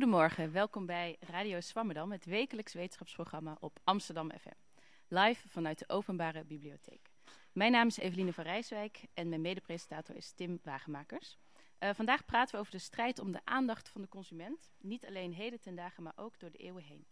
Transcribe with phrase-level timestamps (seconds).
[0.00, 4.82] Goedemorgen, welkom bij Radio Swammerdam, het wekelijks wetenschapsprogramma op Amsterdam FM.
[5.08, 7.10] Live vanuit de Openbare Bibliotheek.
[7.52, 11.38] Mijn naam is Eveline van Rijswijk en mijn medepresentator is Tim Wagemakers.
[11.80, 15.32] Uh, vandaag praten we over de strijd om de aandacht van de consument, niet alleen
[15.32, 17.06] heden ten dagen, maar ook door de eeuwen heen.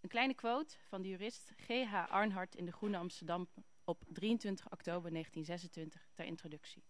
[0.00, 1.94] Een kleine quote van de jurist G.H.
[2.08, 3.48] Arnhart in de Groene Amsterdam
[3.84, 6.84] op 23 oktober 1926 ter introductie.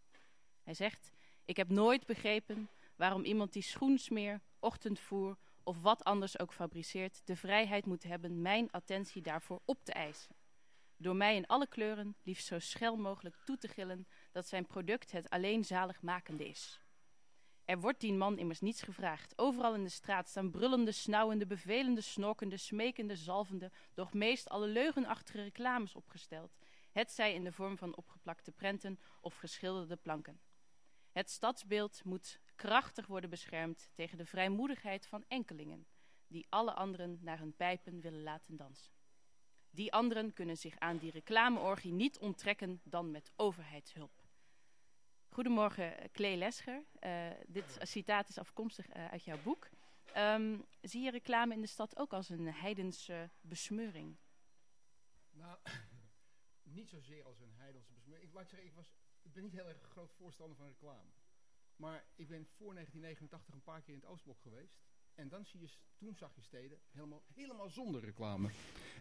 [0.63, 1.11] Hij zegt,
[1.45, 7.37] ik heb nooit begrepen waarom iemand die schoensmeer, ochtendvoer of wat anders ook fabriceert, de
[7.37, 10.37] vrijheid moet hebben mijn attentie daarvoor op te eisen.
[10.97, 15.13] Door mij in alle kleuren, liefst zo schel mogelijk toe te gillen dat zijn product
[15.13, 16.81] het alleen zaligmakende is.
[17.65, 19.39] Er wordt die man immers niets gevraagd.
[19.39, 25.43] Overal in de straat staan brullende, snauwende, bevelende, snorkende, smekende, zalvende, doch meest alle leugenachtige
[25.43, 26.57] reclames opgesteld.
[26.93, 30.41] Het zij in de vorm van opgeplakte prenten of geschilderde planken.
[31.13, 35.87] Het stadsbeeld moet krachtig worden beschermd tegen de vrijmoedigheid van enkelingen,
[36.27, 38.93] die alle anderen naar hun pijpen willen laten dansen.
[39.71, 44.23] Die anderen kunnen zich aan die reclameorgie niet onttrekken dan met overheidshulp.
[45.29, 46.85] Goedemorgen, Klee Lesger.
[47.01, 49.69] Uh, dit citaat is afkomstig uh, uit jouw boek.
[50.17, 54.17] Um, zie je reclame in de stad ook als een heidense besmeuring?
[55.31, 55.59] Nou,
[56.77, 58.29] niet zozeer als een heidense besmeuring.
[58.29, 61.11] Ik, laat zeggen, ik, was, ik ben niet heel erg groot voorstander van reclame.
[61.77, 64.77] Maar ik ben voor 1989 een paar keer in het Oostblok geweest.
[65.15, 68.49] En dan zie je, toen zag je steden helemaal, helemaal zonder reclame.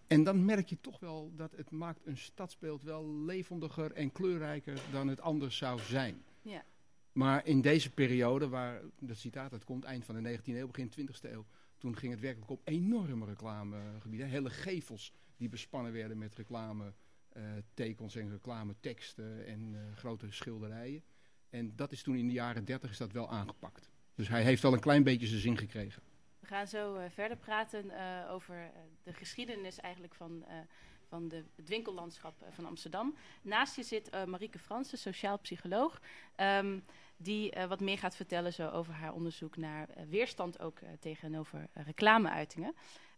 [0.08, 4.82] En dan merk je toch wel dat het maakt een stadsbeeld wel levendiger en kleurrijker
[4.92, 6.24] dan het anders zou zijn.
[6.42, 6.66] Ja.
[7.12, 10.92] Maar in deze periode, waar dat citaat het komt, eind van de 19e eeuw, begin
[10.92, 11.46] 20e eeuw,
[11.78, 14.28] toen ging het werkelijk om enorme reclamegebieden.
[14.28, 16.94] Hele gevels die bespannen werden met reclame
[17.34, 17.44] uh,
[17.74, 21.04] tekens en reclame teksten en uh, grote schilderijen.
[21.54, 23.90] En dat is toen in de jaren 30 is dat wel aangepakt.
[24.16, 26.02] Dus hij heeft al een klein beetje zijn zin gekregen.
[26.40, 28.68] We gaan zo uh, verder praten uh, over uh,
[29.04, 30.46] de geschiedenis eigenlijk van,
[31.08, 33.16] van de, het winkellandschap van Amsterdam.
[33.42, 36.02] Naast je zit Marieke Fransen, sociaal psycholoog,
[36.36, 36.84] um,
[37.18, 42.76] die wat meer gaat vertellen zo over haar onderzoek naar weerstand ook tegenover reclameuitingen.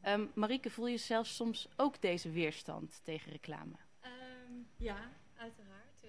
[0.07, 3.75] Um, Marieke, voel je zelf soms ook deze weerstand tegen reclame?
[4.01, 5.11] Um, ja.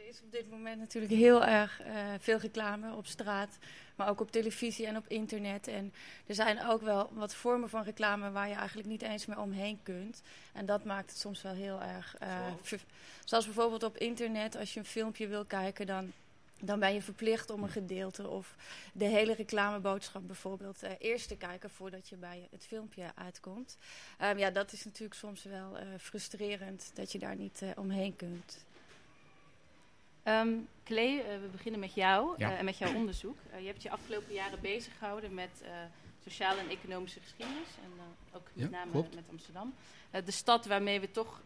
[0.06, 1.87] Er is op dit moment natuurlijk heel erg uh,
[2.19, 3.59] veel reclame op straat,
[3.94, 5.69] maar ook op televisie en op internet.
[5.69, 5.93] En
[6.27, 9.78] er zijn ook wel wat vormen van reclame waar je eigenlijk niet eens meer omheen
[9.83, 10.22] kunt.
[10.53, 12.17] En dat maakt het soms wel heel erg.
[12.22, 12.47] Uh,
[13.25, 16.12] zoals bijvoorbeeld op internet, als je een filmpje wil kijken, dan
[16.61, 18.56] dan ben je verplicht om een gedeelte of
[18.93, 23.77] de hele reclameboodschap bijvoorbeeld uh, eerst te kijken voordat je bij het filmpje uitkomt.
[24.23, 28.17] Um, ja, dat is natuurlijk soms wel uh, frustrerend dat je daar niet uh, omheen
[28.17, 28.65] kunt.
[30.28, 32.50] Um, Klee, uh, we beginnen met jou ja.
[32.50, 33.38] uh, en met jouw onderzoek.
[33.53, 35.64] Uh, je hebt je afgelopen jaren bezig gehouden met
[36.22, 37.69] sociale en economische geschiedenis.
[37.84, 37.91] En
[38.32, 39.14] ook met ja, name klopt.
[39.14, 39.75] met Amsterdam.
[40.10, 41.42] de stad waarmee we toch,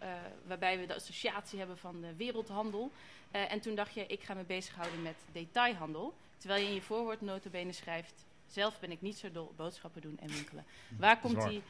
[0.47, 2.91] waarbij we de associatie hebben van de wereldhandel.
[3.31, 6.15] en toen dacht je, ik ga me bezighouden met detailhandel.
[6.37, 8.25] Terwijl je in je voorwoord notabene schrijft...
[8.47, 10.65] Zelf ben ik niet zo dol op boodschappen doen en winkelen.
[10.99, 11.63] Waar komt die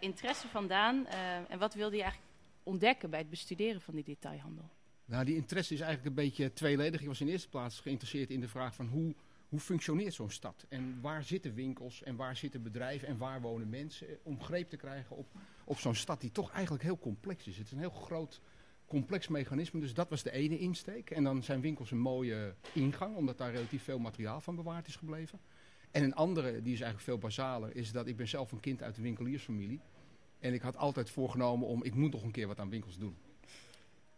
[0.00, 1.06] interesse vandaan?
[1.48, 2.32] en wat wilde je eigenlijk
[2.62, 4.70] ontdekken bij het bestuderen van die detailhandel?
[5.04, 7.00] Nou, die interesse is eigenlijk een beetje tweeledig.
[7.00, 9.14] Ik was in eerste plaats geïnteresseerd in de vraag van hoe,
[9.48, 10.66] hoe functioneert zo'n stad?
[10.68, 14.06] En waar zitten winkels en waar zitten bedrijven en waar wonen mensen?
[14.22, 15.26] Om greep te krijgen op,
[15.64, 17.56] op zo'n stad die toch eigenlijk heel complex is.
[17.56, 18.40] Het is een heel groot
[18.86, 21.10] complex mechanisme, dus dat was de ene insteek.
[21.10, 24.96] En dan zijn winkels een mooie ingang, omdat daar relatief veel materiaal van bewaard is
[24.96, 25.40] gebleven.
[25.90, 28.82] En een andere, die is eigenlijk veel basaler, is dat ik ben zelf een kind
[28.82, 29.80] uit de winkeliersfamilie.
[30.38, 33.16] En ik had altijd voorgenomen om, ik moet nog een keer wat aan winkels doen.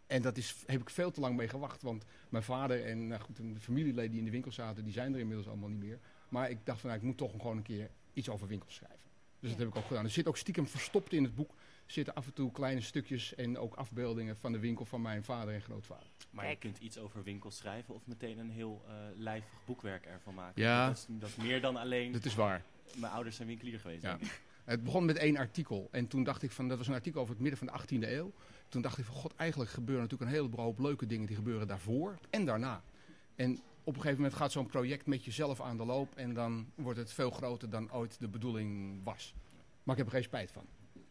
[0.07, 1.81] En dat is, heb ik veel te lang mee gewacht.
[1.81, 5.13] Want mijn vader en nou goed, de familieleden die in de winkel zaten, die zijn
[5.13, 5.99] er inmiddels allemaal niet meer.
[6.29, 8.99] Maar ik dacht van, nou, ik moet toch gewoon een keer iets over winkels schrijven.
[9.39, 9.49] Dus ja.
[9.49, 10.03] dat heb ik ook gedaan.
[10.03, 11.53] Er zit ook stiekem verstopt in het boek.
[11.85, 15.53] zitten af en toe kleine stukjes en ook afbeeldingen van de winkel van mijn vader
[15.53, 16.07] en grootvader.
[16.29, 16.63] Maar Kijk.
[16.63, 20.61] je kunt iets over winkels schrijven of meteen een heel uh, lijvig boekwerk ervan maken.
[20.61, 20.87] Ja.
[20.87, 22.11] Dat is, dat is meer dan alleen...
[22.11, 22.63] Dat is waar.
[22.95, 24.17] Mijn ouders zijn winkelier geweest, ja.
[24.63, 25.87] Het begon met één artikel.
[25.91, 28.09] En toen dacht ik van, dat was een artikel over het midden van de 18e
[28.09, 28.33] eeuw.
[28.69, 31.67] Toen dacht ik van, god, eigenlijk gebeuren natuurlijk een hele hoop leuke dingen die gebeuren
[31.67, 32.83] daarvoor en daarna.
[33.35, 33.51] En
[33.83, 36.15] op een gegeven moment gaat zo'n project met jezelf aan de loop.
[36.15, 39.33] En dan wordt het veel groter dan ooit de bedoeling was.
[39.83, 40.65] Maar ik heb er geen spijt van,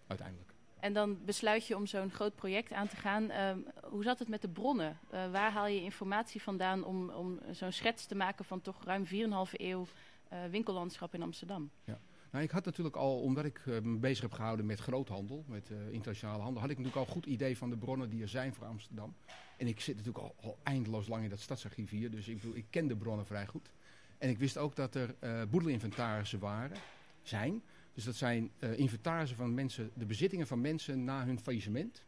[0.06, 0.53] uiteindelijk.
[0.81, 3.23] En dan besluit je om zo'n groot project aan te gaan.
[3.31, 3.51] Uh,
[3.83, 4.99] hoe zat het met de bronnen?
[5.12, 9.07] Uh, waar haal je informatie vandaan om, om zo'n schets te maken van toch ruim
[9.07, 9.11] 4,5
[9.53, 9.87] eeuw
[10.33, 11.71] uh, winkellandschap in Amsterdam?
[11.85, 11.99] Ja.
[12.35, 15.71] Nou, ik had natuurlijk al, omdat ik uh, me bezig heb gehouden met groothandel, met
[15.71, 18.55] uh, internationale handel, had ik natuurlijk al goed idee van de bronnen die er zijn
[18.55, 19.15] voor Amsterdam.
[19.57, 22.87] En ik zit natuurlijk al, eindeloos lang in dat stadsarchief hier, dus ik, ik ken
[22.87, 23.71] de bronnen vrij goed.
[24.19, 26.77] En ik wist ook dat er uh, boedelinventarissen waren,
[27.23, 32.05] zijn, Dus dat zijn inventarissen van mensen, de bezittingen van mensen na hun faillissement.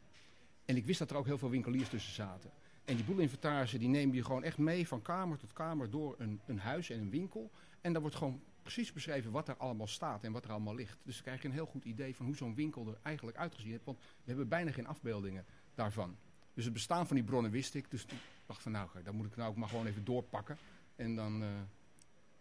[0.65, 2.51] En ik wist dat er ook heel veel winkeliers tussen zaten.
[2.85, 6.41] En die boelinventarissen die nemen je gewoon echt mee van kamer tot kamer door een,
[6.47, 7.51] een huis en een winkel.
[7.81, 8.41] En daar wordt gewoon
[8.73, 10.99] precies beschreven wat er allemaal staat en wat er allemaal ligt.
[11.03, 13.71] Dus dan krijg je een heel goed idee van hoe zo'n winkel er eigenlijk uitgezien
[13.71, 13.85] heeft.
[13.85, 16.17] Want we hebben bijna geen afbeeldingen daarvan.
[16.55, 17.91] Dus het bestaan van die bronnen wist ik.
[17.91, 18.13] Dus ik
[18.47, 20.59] dacht van nou, daar moet ik nou ook maar gewoon even doorpakken.
[20.97, 21.43] En dan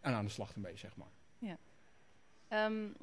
[0.06, 1.08] en aan de slag ermee, zeg maar.
[1.38, 1.58] Ja.
[2.66, 2.96] Um,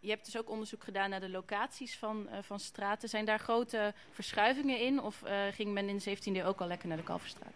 [0.00, 3.08] je hebt dus ook onderzoek gedaan naar de locaties van, uh, van straten.
[3.08, 5.00] Zijn daar grote verschuivingen in?
[5.00, 7.52] Of uh, ging men in de 17e eeuw ook al lekker naar de Kalverstraat?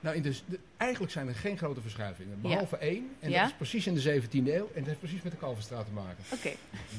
[0.00, 2.40] Nou, de, eigenlijk zijn er geen grote verschuivingen.
[2.40, 2.82] Behalve ja.
[2.82, 3.10] één.
[3.20, 3.40] En ja?
[3.40, 4.70] dat is precies in de 17e eeuw.
[4.74, 6.24] En dat heeft precies met de Kalverstraat te maken.
[6.32, 6.52] Oké.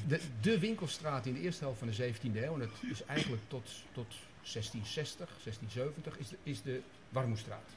[0.07, 2.53] De, de winkelstraat in de eerste helft van de 17e eeuw.
[2.53, 4.07] En dat is eigenlijk tot, tot
[4.41, 6.17] 1660, 1670.
[6.17, 7.69] Is de, is de Warmoestraat.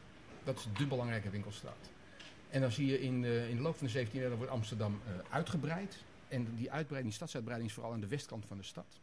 [0.44, 1.90] Dat is de belangrijke winkelstraat.
[2.50, 4.28] En dan zie je in de, in de loop van de 17e eeuw.
[4.28, 6.04] Dan wordt Amsterdam uh, uitgebreid.
[6.28, 9.00] En die uitbreiding, die stadsuitbreiding is vooral aan de westkant van de stad.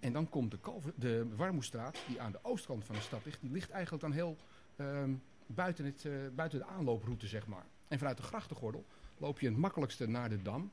[0.00, 3.40] En dan komt de, Kalver, de Warmoestraat, die aan de oostkant van de stad ligt.
[3.40, 4.36] Die ligt eigenlijk dan heel
[4.76, 5.22] um,
[5.54, 7.66] buiten, het, uh, buiten de aanlooproute, zeg maar.
[7.88, 8.84] En vanuit de grachtengordel
[9.18, 10.70] loop je het makkelijkste naar de Dam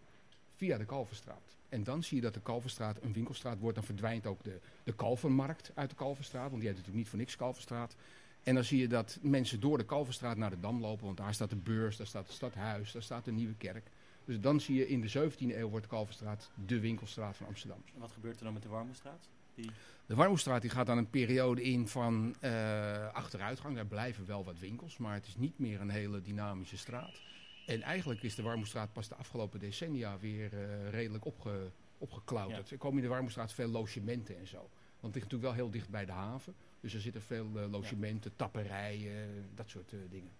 [0.56, 1.58] via de Kalverstraat.
[1.70, 3.76] En dan zie je dat de Kalverstraat een winkelstraat wordt.
[3.76, 6.50] Dan verdwijnt ook de, de Kalvermarkt uit de Kalverstraat.
[6.50, 7.96] Want die heeft natuurlijk niet voor niks Kalverstraat.
[8.44, 11.06] En dan zie je dat mensen door de Kalverstraat naar de Dam lopen.
[11.06, 13.90] Want daar staat de beurs, daar staat het stadhuis, daar staat de Nieuwe Kerk.
[14.25, 17.84] Dus dan zie je in de 17e eeuw wordt de Kalverstraat de winkelstraat van Amsterdam.
[17.94, 19.30] En wat gebeurt er dan met de Warmoestraat?
[19.62, 19.72] Die...
[20.06, 23.76] De Warmoestraat die gaat dan een periode in van uh, achteruitgang.
[23.76, 27.22] Daar blijven wel wat winkels, maar het is niet meer een hele dynamische straat.
[27.66, 32.70] En eigenlijk is de Warmoestraat pas de afgelopen decennia weer uh, redelijk opge, opgeklauterd.
[32.70, 32.72] Ja.
[32.74, 34.58] Er komen in de Warmoestraat veel logementen en zo.
[34.58, 34.70] Want
[35.14, 36.56] het ligt natuurlijk wel heel dicht bij de haven.
[36.80, 40.32] Dus er zitten veel uh, logementen, tapperijen, dat soort dingen.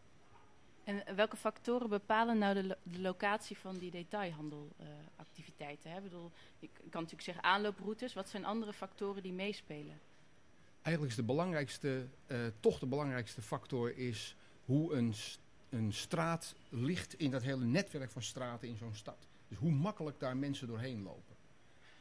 [0.90, 5.96] En welke factoren bepalen nou de, de locatie van die detailhandelactiviteiten?
[5.96, 8.14] Ik bedoel, kan natuurlijk zeggen aanlooproutes.
[8.14, 10.00] Wat zijn andere factoren die meespelen?
[10.82, 15.14] Eigenlijk is de belangrijkste, uh, toch de belangrijkste factor is hoe een,
[15.70, 19.28] een straat ligt in dat hele netwerk van straten in zo'n stad.
[19.48, 21.36] Dus hoe makkelijk daar mensen doorheen lopen.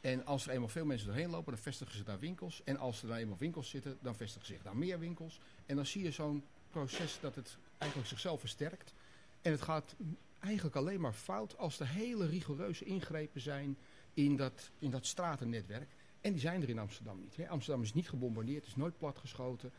[0.01, 2.61] En als er eenmaal veel mensen doorheen lopen, dan vestigen ze daar winkels.
[2.63, 5.39] En als er dan eenmaal winkels zitten, dan vestigen zich daar meer winkels.
[5.65, 8.93] En dan zie je zo'n proces dat het eigenlijk zichzelf versterkt.
[9.41, 9.95] En het gaat
[10.39, 13.77] eigenlijk alleen maar fout als er hele rigoureuze ingrepen zijn
[14.13, 15.89] in dat, in dat stratennetwerk.
[16.21, 17.35] En die zijn er in Amsterdam niet.
[17.35, 17.47] Hè.
[17.49, 19.71] Amsterdam is niet gebombardeerd, is nooit platgeschoten.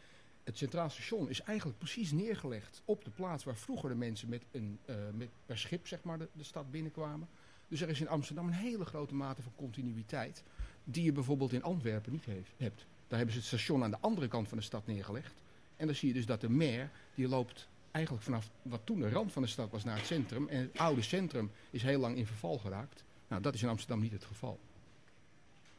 [0.44, 4.44] Het Centraal Station is eigenlijk precies neergelegd op de plaats waar vroeger de mensen met
[4.50, 7.28] een, uh, met, per schip zeg maar, de, de stad binnenkwamen.
[7.68, 10.42] Dus er is in Amsterdam een hele grote mate van continuïteit
[10.84, 12.86] die je bijvoorbeeld in Antwerpen niet heeft, hebt.
[13.06, 15.42] Daar hebben ze het station aan de andere kant van de stad neergelegd.
[15.76, 19.08] En dan zie je dus dat de maire, die loopt eigenlijk vanaf wat toen de
[19.08, 20.48] rand van de stad was naar het centrum.
[20.48, 23.04] En het oude centrum is heel lang in verval geraakt.
[23.28, 24.58] Nou, dat is in Amsterdam niet het geval.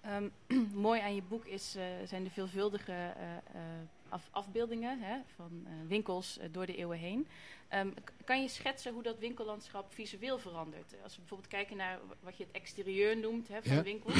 [0.06, 0.31] Um,
[0.88, 3.24] mooi aan je boek is, uh, zijn de veelvuldige uh,
[3.56, 3.62] uh,
[4.10, 7.27] af, afbeeldingen hè, van winkels door de eeuwen heen.
[7.74, 10.96] Um, kan je schetsen hoe dat winkellandschap visueel verandert?
[11.03, 13.84] Als we bijvoorbeeld kijken naar wat je het exterieur noemt hè, van ja.
[13.84, 14.15] winkels.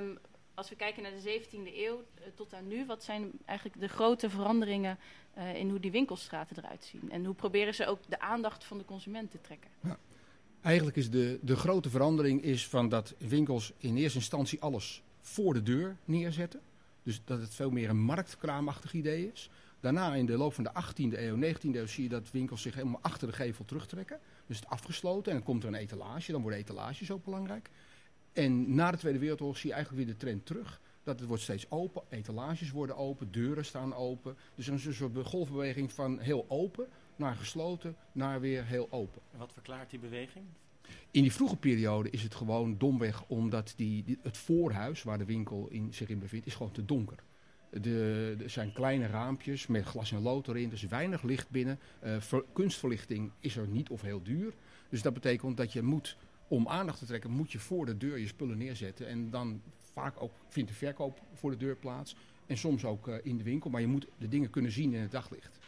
[0.00, 0.18] Um,
[0.58, 4.30] als we kijken naar de 17e eeuw tot aan nu, wat zijn eigenlijk de grote
[4.30, 4.98] veranderingen
[5.38, 7.10] uh, in hoe die winkelstraten eruit zien?
[7.10, 9.70] En hoe proberen ze ook de aandacht van de consument te trekken?
[9.82, 9.98] Ja.
[10.62, 15.54] Eigenlijk is de, de grote verandering is van dat winkels in eerste instantie alles voor
[15.54, 16.60] de deur neerzetten.
[17.02, 19.50] Dus dat het veel meer een marktkraamachtig idee is.
[19.80, 22.74] Daarna in de loop van de 18e eeuw, 19e eeuw zie je dat winkels zich
[22.74, 24.20] helemaal achter de gevel terugtrekken.
[24.46, 27.70] Dus het afgesloten en dan komt er een etalage, dan worden etalages ook belangrijk.
[28.32, 30.80] En na de Tweede Wereldoorlog zie je eigenlijk weer de trend terug.
[31.02, 34.36] Dat het wordt steeds open, etalages worden open, deuren staan open.
[34.54, 39.22] Dus is een soort golfbeweging van heel open naar gesloten, naar weer heel open.
[39.32, 40.44] En wat verklaart die beweging?
[41.10, 45.24] In die vroege periode is het gewoon domweg omdat die, die, het voorhuis waar de
[45.24, 47.16] winkel in, zich in bevindt, is gewoon te donker.
[47.70, 51.78] De, er zijn kleine raampjes met glas en lood erin, dus weinig licht binnen.
[52.04, 54.52] Uh, ver, kunstverlichting is er niet of heel duur.
[54.88, 56.16] Dus dat betekent dat je moet,
[56.48, 59.06] om aandacht te trekken, moet je voor de deur je spullen neerzetten.
[59.06, 59.62] En dan
[59.92, 62.16] vaak ook vindt de verkoop voor de deur plaats.
[62.46, 65.00] En soms ook uh, in de winkel, maar je moet de dingen kunnen zien in
[65.00, 65.58] het daglicht.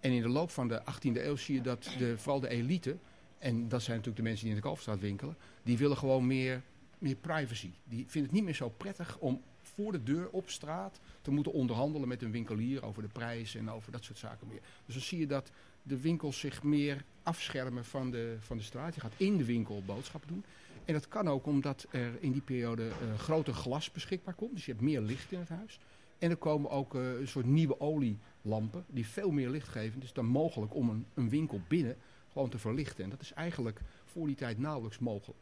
[0.00, 2.96] En in de loop van de 18e eeuw zie je dat de, vooral de elite,
[3.38, 6.62] en dat zijn natuurlijk de mensen die in de Kalverstraat winkelen, die willen gewoon meer,
[6.98, 7.70] meer privacy.
[7.84, 11.52] Die vinden het niet meer zo prettig om voor de deur op straat te moeten
[11.52, 14.60] onderhandelen met een winkelier over de prijs en over dat soort zaken meer.
[14.84, 15.50] Dus dan zie je dat
[15.88, 18.94] de winkels zich meer afschermen van de, van de straat.
[18.94, 20.44] Je gaat in de winkel boodschappen doen.
[20.84, 24.54] En dat kan ook omdat er in die periode uh, groter glas beschikbaar komt.
[24.54, 25.80] Dus je hebt meer licht in het huis.
[26.18, 30.02] En er komen ook uh, een soort nieuwe olielampen die veel meer licht geven.
[30.02, 31.96] Is dan mogelijk om een, een winkel binnen
[32.32, 33.04] gewoon te verlichten.
[33.04, 35.38] En dat is eigenlijk voor die tijd nauwelijks mogelijk.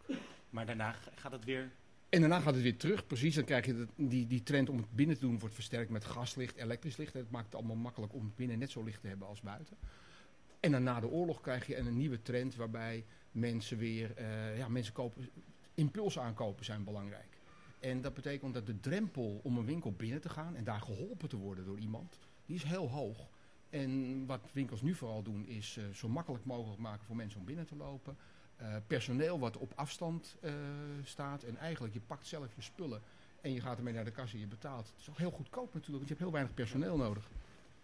[0.51, 1.71] Maar daarna gaat het weer...
[2.09, 3.35] En daarna gaat het weer terug, precies.
[3.35, 6.05] Dan krijg je dat, die, die trend om het binnen te doen wordt versterkt met
[6.05, 7.13] gaslicht, elektrisch licht.
[7.13, 9.77] Het maakt het allemaal makkelijk om binnen net zo licht te hebben als buiten.
[10.61, 14.69] En dan na de oorlog krijg je een nieuwe trend waarbij mensen weer, eh, ja,
[14.69, 15.29] mensen kopen,
[15.75, 17.39] impuls aankopen zijn belangrijk.
[17.81, 21.29] En dat betekent dat de drempel om een winkel binnen te gaan en daar geholpen
[21.29, 23.29] te worden door iemand, die is heel hoog.
[23.71, 27.47] En wat winkels nu vooral doen is eh, zo makkelijk mogelijk maken voor mensen om
[27.47, 28.17] binnen te lopen.
[28.57, 30.37] Eh, personeel wat op afstand
[31.03, 33.03] staat en eigenlijk je pakt zelf je spullen
[33.41, 34.87] en je gaat ermee naar de kassa en je betaalt.
[34.87, 37.31] Het is ook heel goedkoop natuurlijk, want je hebt heel weinig personeel nodig.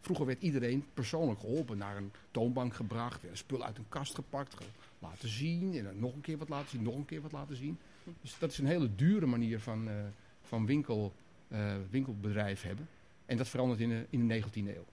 [0.02, 4.54] Vroeger werd iedereen persoonlijk geholpen, naar een toonbank gebracht, een spul uit een kast gepakt,
[4.54, 4.64] ge-
[4.98, 7.56] laten zien en dan nog een keer wat laten zien, nog een keer wat laten
[7.56, 7.78] zien.
[8.20, 9.94] Dus dat is een hele dure manier van, eh,
[10.42, 11.12] van winkel,
[11.48, 12.88] eh, winkelbedrijf hebben.
[13.26, 14.84] En dat verandert in de, in de 19e eeuw.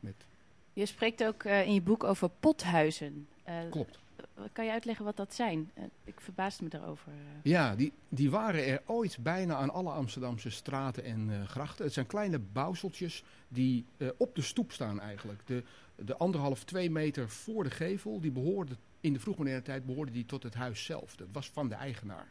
[0.00, 0.14] Met,
[0.72, 3.26] Je spreekt ook eh, in je boek over pothuizen.
[3.70, 3.98] Klopt.
[4.52, 5.70] Kan je uitleggen wat dat zijn?
[5.74, 7.12] Eh, ik verbaasde me daarover.
[7.12, 7.50] eh.
[7.50, 11.84] Ja, die, die waren er ooit bijna aan alle Amsterdamse straten en eh, grachten.
[11.84, 13.84] Het zijn kleine bouwseltjes die
[14.16, 15.46] op de stoep staan eigenlijk.
[15.46, 15.62] De,
[15.96, 20.26] de anderhalf, twee meter voor de gevel, die behoorde, in de vroegmoderne tijd behoorde die
[20.26, 21.16] tot het huis zelf.
[21.16, 22.30] Dat was van de eigenaar.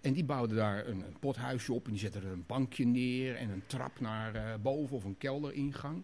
[0.00, 3.50] En die bouwden daar een, pothuisje op en die zetten er een bankje neer en
[3.50, 6.02] een trap naar boven of een kelderingang.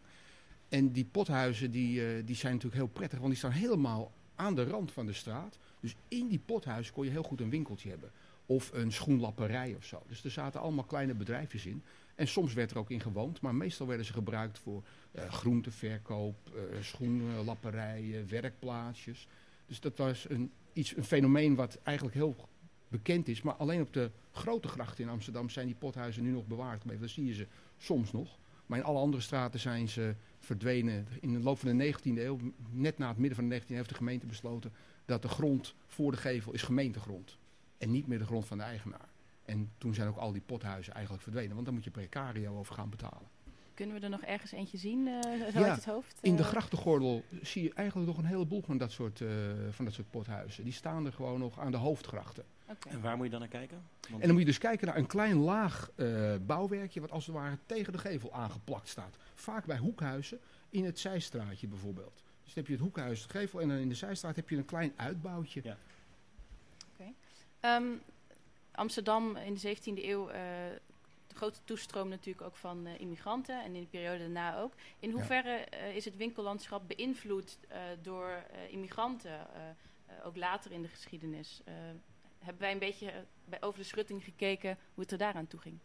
[0.68, 4.64] En die pothuizen die, die zijn natuurlijk heel prettig, want die staan helemaal aan de
[4.64, 5.58] rand van de straat.
[5.80, 8.10] Dus in die pothuis kon je heel goed een winkeltje hebben.
[8.46, 10.02] Of een schoenlapperij of zo.
[10.08, 11.82] Dus er zaten allemaal kleine bedrijfjes in.
[12.14, 16.36] En soms werd er ook in gewoond, maar meestal werden ze gebruikt voor eh, groenteverkoop,
[16.54, 19.28] eh schoenlapperijen, werkplaatsjes.
[19.66, 22.36] Dus dat was een, iets, een fenomeen wat eigenlijk heel
[22.88, 23.42] bekend is.
[23.42, 27.02] Maar alleen op de grote grachten in Amsterdam zijn die pothuizen nu nog bewaard gebleven.
[27.02, 27.46] Dat zie je ze
[27.78, 28.38] soms nog.
[28.66, 31.06] Maar in alle andere straten zijn ze verdwenen.
[31.20, 32.38] In de loop van de 19e eeuw,
[32.70, 34.72] net na het midden van de 19e eeuw, heeft de gemeente besloten
[35.04, 37.38] dat de grond voor de gevel is gemeentegrond.
[37.78, 39.08] En niet meer de grond van de eigenaar.
[39.44, 41.52] En toen zijn ook al die pothuizen eigenlijk verdwenen.
[41.54, 43.28] Want dan moet je precario over gaan betalen.
[43.74, 46.18] Kunnen we er nog ergens eentje zien, eh, zo Ja, uit het hoofd?
[46.22, 49.28] In de Eh, grachtengordel zie je eigenlijk nog een heleboel van dat soort, eh,
[49.70, 50.64] van dat soort pothuizen.
[50.64, 52.44] Die staan er gewoon nog aan de hoofdgrachten.
[52.68, 52.88] Oké.
[52.88, 53.82] En waar moet je dan naar kijken?
[54.00, 57.00] Want En dan moet je dus kijken naar een klein laag eh, bouwwerkje...
[57.00, 59.16] wat als het ware tegen de gevel aangeplakt staat.
[59.34, 62.14] Vaak bij hoekhuizen in het zijstraatje bijvoorbeeld.
[62.14, 63.60] Dus dan heb je het hoekhuis, de gevel...
[63.60, 65.60] en dan in de zijstraat heb je een klein uitbouwtje.
[65.64, 65.76] Ja.
[67.60, 67.84] Ehm,
[68.72, 70.40] Amsterdam in de 17e eeuw, eh,
[71.26, 74.72] de grote toestroom natuurlijk ook van eh, immigranten en in de periode daarna ook.
[74.98, 75.14] In Ja.
[75.14, 79.46] hoeverre eh, is het winkellandschap beïnvloed eh, door eh, immigranten,
[80.24, 81.62] ook later in de geschiedenis?
[82.44, 83.26] Hebben wij een beetje
[83.60, 85.78] over de schutting gekeken hoe het er daaraan toe ging?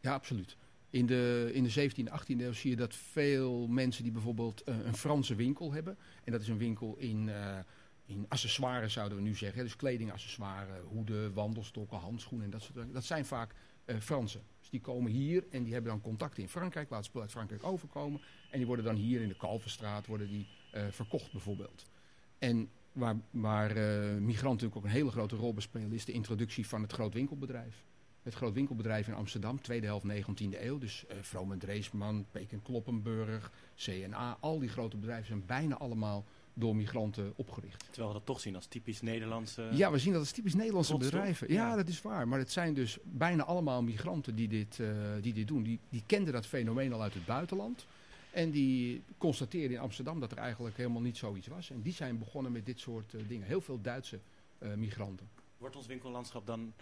[0.00, 0.56] Ja, absoluut.
[0.90, 4.84] In de, in de 17e, 18e eeuw zie je dat veel mensen die bijvoorbeeld eh,
[4.84, 5.98] een Franse winkel hebben.
[6.24, 7.58] En dat is een winkel in, eh,
[8.06, 9.62] in accessoires zouden we nu zeggen.
[9.62, 12.92] Dus kledingaccessoires, hoeden, wandelstokken, handschoenen en dat soort dingen.
[12.92, 13.54] Dat zijn vaak
[13.84, 14.42] eh, Fransen.
[14.60, 17.64] Dus die komen hier en die hebben dan contacten in Frankrijk, laten spullen uit Frankrijk
[17.64, 18.20] overkomen.
[18.50, 20.46] En die worden dan hier in de Kalverstraat worden die,
[20.90, 21.90] verkocht bijvoorbeeld.
[22.38, 23.76] En waar, waar eh,
[24.18, 27.84] migranten natuurlijk ook een hele grote rol bespelen is de introductie van het grootwinkelbedrijf.
[28.22, 30.78] Het grootwinkelbedrijf in Amsterdam, tweede helft 19e eeuw.
[30.78, 34.36] Dus eh Vroom en Dreesman, Peek en Kloppenburg, CNA.
[34.40, 37.84] Al die grote bedrijven zijn bijna allemaal door migranten opgericht.
[37.90, 39.68] Terwijl we dat toch zien als typisch Nederlandse...
[39.72, 41.48] Ja, we zien dat als typisch Nederlandse bedrijven.
[41.52, 41.76] Ja, Ja.
[41.76, 42.28] dat is waar.
[42.28, 44.88] Maar het zijn dus bijna allemaal migranten die dit, eh,
[45.20, 45.62] die dit doen.
[45.62, 47.86] Die, die kenden dat fenomeen al uit het buitenland.
[48.32, 51.70] En die constateerden in Amsterdam dat er eigenlijk helemaal niet zoiets was.
[51.70, 53.46] En die zijn begonnen met dit soort eh, dingen.
[53.46, 54.18] Heel veel Duitse
[54.58, 55.28] eh, migranten.
[55.58, 56.72] Wordt ons winkellandschap dan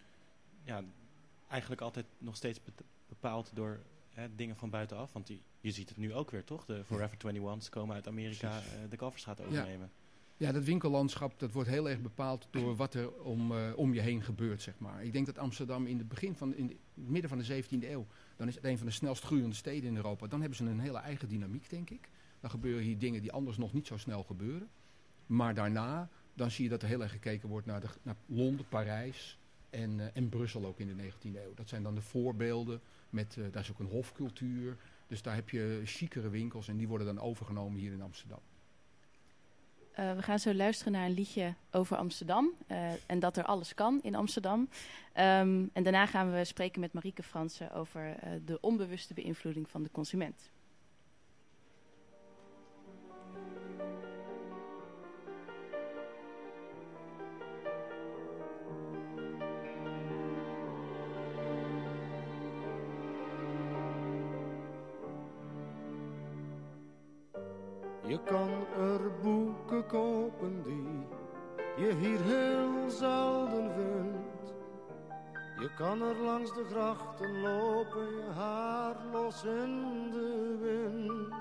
[0.63, 0.85] ja,
[1.49, 3.81] eigenlijk altijd nog steeds be- bepaald door
[4.11, 5.13] hè, dingen van buitenaf?
[5.13, 6.65] Want die, je ziet het nu ook weer, toch?
[6.65, 9.91] De Forever 21's komen uit Amerika eh, de Kalverstraat overnemen.
[10.37, 14.23] Ja, dat winkellandschap dat wordt heel erg bepaald door wat er om, om je heen
[14.23, 15.05] gebeurt, zeg maar.
[15.05, 18.07] Ik denk dat Amsterdam in het begin van, in het midden van de 17e eeuw,
[18.41, 20.27] dan is het een van de snelst groeiende steden in Europa.
[20.27, 22.09] Dan hebben ze een hele eigen dynamiek, denk ik.
[22.41, 24.69] Dan gebeuren hier dingen die anders nog niet zo snel gebeuren.
[25.27, 28.69] Maar daarna, dan zie je dat er heel erg gekeken wordt naar, de, naar Londen,
[28.69, 29.39] Parijs
[29.71, 31.55] en, eh, en Brussel ook in de 19e eeuw.
[31.55, 32.81] Dat zijn dan de voorbeelden,
[33.11, 34.77] met, eh, daar is ook een hofcultuur.
[35.07, 38.41] Dus daar heb je chicere winkels en die worden dan overgenomen hier in Amsterdam.
[39.93, 43.75] Eh, we gaan zo luisteren naar een liedje over Amsterdam eh, en dat er alles
[43.75, 44.69] kan in Amsterdam.
[45.13, 49.83] Ehm, en daarna gaan we spreken met Marieke Fransen over eh, de onbewuste beïnvloeding van
[49.83, 50.51] de consument.
[79.45, 81.35] In de wind.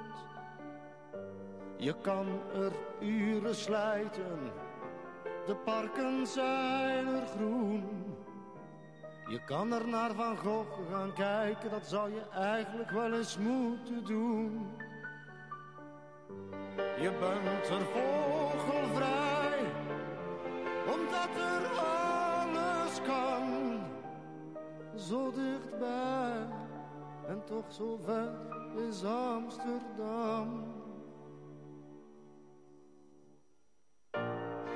[1.78, 4.52] Je kan er uren slijten,
[5.46, 8.16] de parken zijn er groen.
[9.28, 14.06] Je kan er naar Van Gogh gaan kijken, dat zou je eigenlijk wel eens moeten
[14.06, 14.68] doen.
[16.76, 19.60] Je bent er vogelvrij,
[20.86, 23.80] omdat er alles kan.
[24.96, 26.59] Zo dichtbij
[27.30, 28.32] en toch zo ver
[28.88, 30.64] is Amsterdam.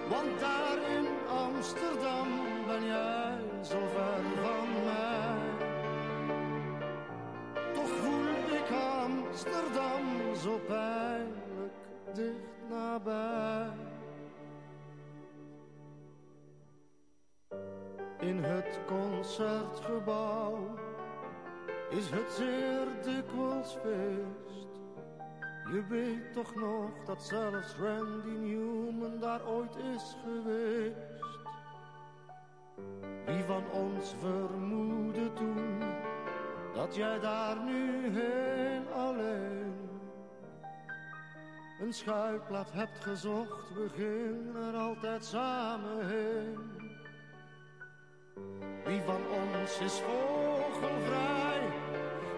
[0.09, 2.27] Want daar in Amsterdam
[2.67, 5.67] ben jij zo ver van mij.
[7.73, 8.27] Toch voel
[8.59, 8.69] ik
[9.03, 11.73] Amsterdam zo pijnlijk
[12.13, 13.71] dicht nabij.
[18.19, 20.57] In het concertgebouw
[21.97, 24.53] is het zeer dikwijls feest.
[25.71, 30.97] Je weet toch nog dat zelfs Randy Newman daar ooit is geweest.
[33.25, 35.79] Wie van ons vermoedde toen
[36.73, 39.73] dat jij daar nu heel alleen
[41.79, 43.73] een schuilplaats hebt gezocht?
[43.73, 46.57] We gingen er altijd samen heen.
[48.85, 51.42] Wie van ons is vogelvrij?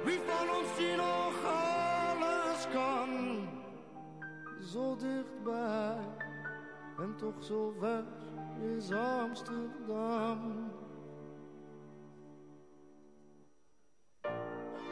[0.06, 3.10] Wie van ons die nog alles kan?
[4.62, 5.98] Zo dichtbij
[6.98, 8.04] en toch zo ver
[8.78, 10.72] is Amsterdam.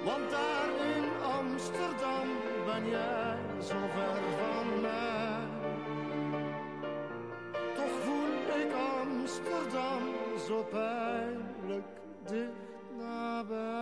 [0.06, 2.28] Want daar in Amsterdam
[2.66, 5.48] ben jij zo ver van mij.
[7.76, 10.02] Toch voel ik Amsterdam
[10.48, 11.88] zo pijnlijk
[12.26, 13.73] dicht nabij.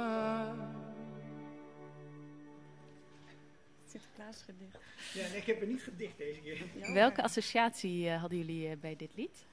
[4.33, 5.13] Sinterklaasgedicht.
[5.13, 6.57] Ja, nee, ik heb er niet gedicht deze keer.
[6.57, 6.93] Jammer.
[6.93, 9.45] Welke associatie eh, hadden jullie eh, bij dit lied?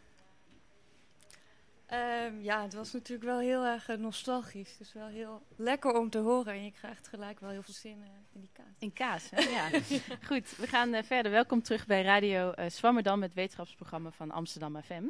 [1.87, 4.77] Ehm, ja, het was natuurlijk wel heel erg eh, nostalgisch.
[4.77, 6.53] Dus wel heel lekker om te horen.
[6.53, 8.67] En je krijgt gelijk wel heel veel zin in die kaas.
[8.79, 9.41] In kaas, hè?
[9.41, 9.81] ja.
[10.29, 11.33] Goed, we gaan verder.
[11.33, 15.05] Welkom terug bij Radio Swammerdam, het wetenschapsprogramma van Amsterdam FM.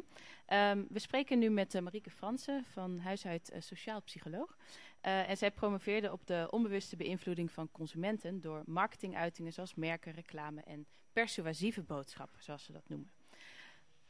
[0.49, 4.57] Ehm, we spreken nu met Marieke Fransen van huis uit eh, sociaal psycholoog.
[5.01, 10.61] Eh, en zij promoveerde op de onbewuste beïnvloeding van consumenten door marketinguitingen zoals merken, reclame
[10.61, 13.11] en persuasieve boodschappen, zoals ze dat noemen.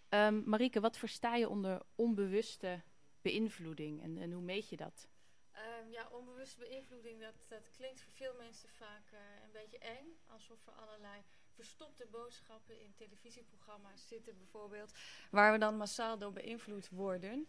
[0.09, 2.81] Ehm Marieke, wat versta je onder onbewuste
[3.21, 5.07] beïnvloeding en, en hoe meet je dat?
[5.51, 10.17] Ehm, ja, onbewuste beïnvloeding, dat, dat klinkt voor veel mensen vaak eh, een beetje eng.
[10.27, 11.21] Alsof er allerlei
[11.55, 14.93] verstopte boodschappen in televisieprogramma's zitten bijvoorbeeld.
[15.31, 17.47] Waar we dan massaal door beïnvloed worden.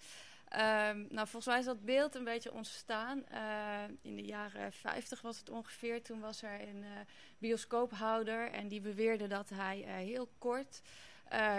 [0.51, 3.27] Ehm, nou, volgens mij is dat beeld een beetje ontstaan.
[3.27, 6.03] eh, in de jaren 50 was het ongeveer.
[6.03, 6.91] Toen was er een eh,
[7.39, 10.83] bioscoophouder en die beweerde dat hij eh, heel kort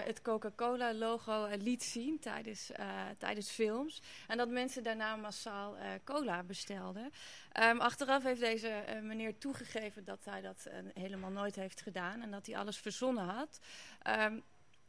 [0.06, 2.72] het Coca-Cola-logo liet zien tijdens,
[3.18, 4.02] tijdens films.
[4.28, 7.12] En dat mensen daarna massaal cola bestelden.
[7.52, 12.46] Ehm, achteraf heeft deze meneer toegegeven dat hij dat helemaal nooit heeft gedaan en dat
[12.46, 13.60] hij alles verzonnen had.
[14.02, 14.40] Ehm,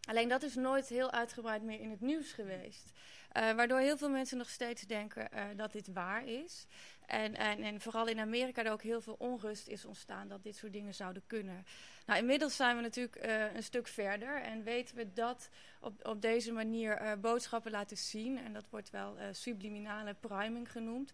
[0.05, 2.93] alleen dat is nooit heel uitgebreid meer in het nieuws geweest.
[3.33, 6.67] Eh, waardoor heel veel mensen nog steeds denken eh, dat dit waar is.
[7.07, 10.57] En, en, en vooral in Amerika er ook heel veel onrust is ontstaan dat dit
[10.57, 11.67] soort dingen zouden kunnen.
[12.07, 15.49] Nou, inmiddels zijn we natuurlijk eh, een stuk verder en weten we dat
[15.81, 20.71] op, op deze manier eh, boodschappen laten zien, en dat wordt wel eh, subliminale priming
[20.71, 21.13] genoemd,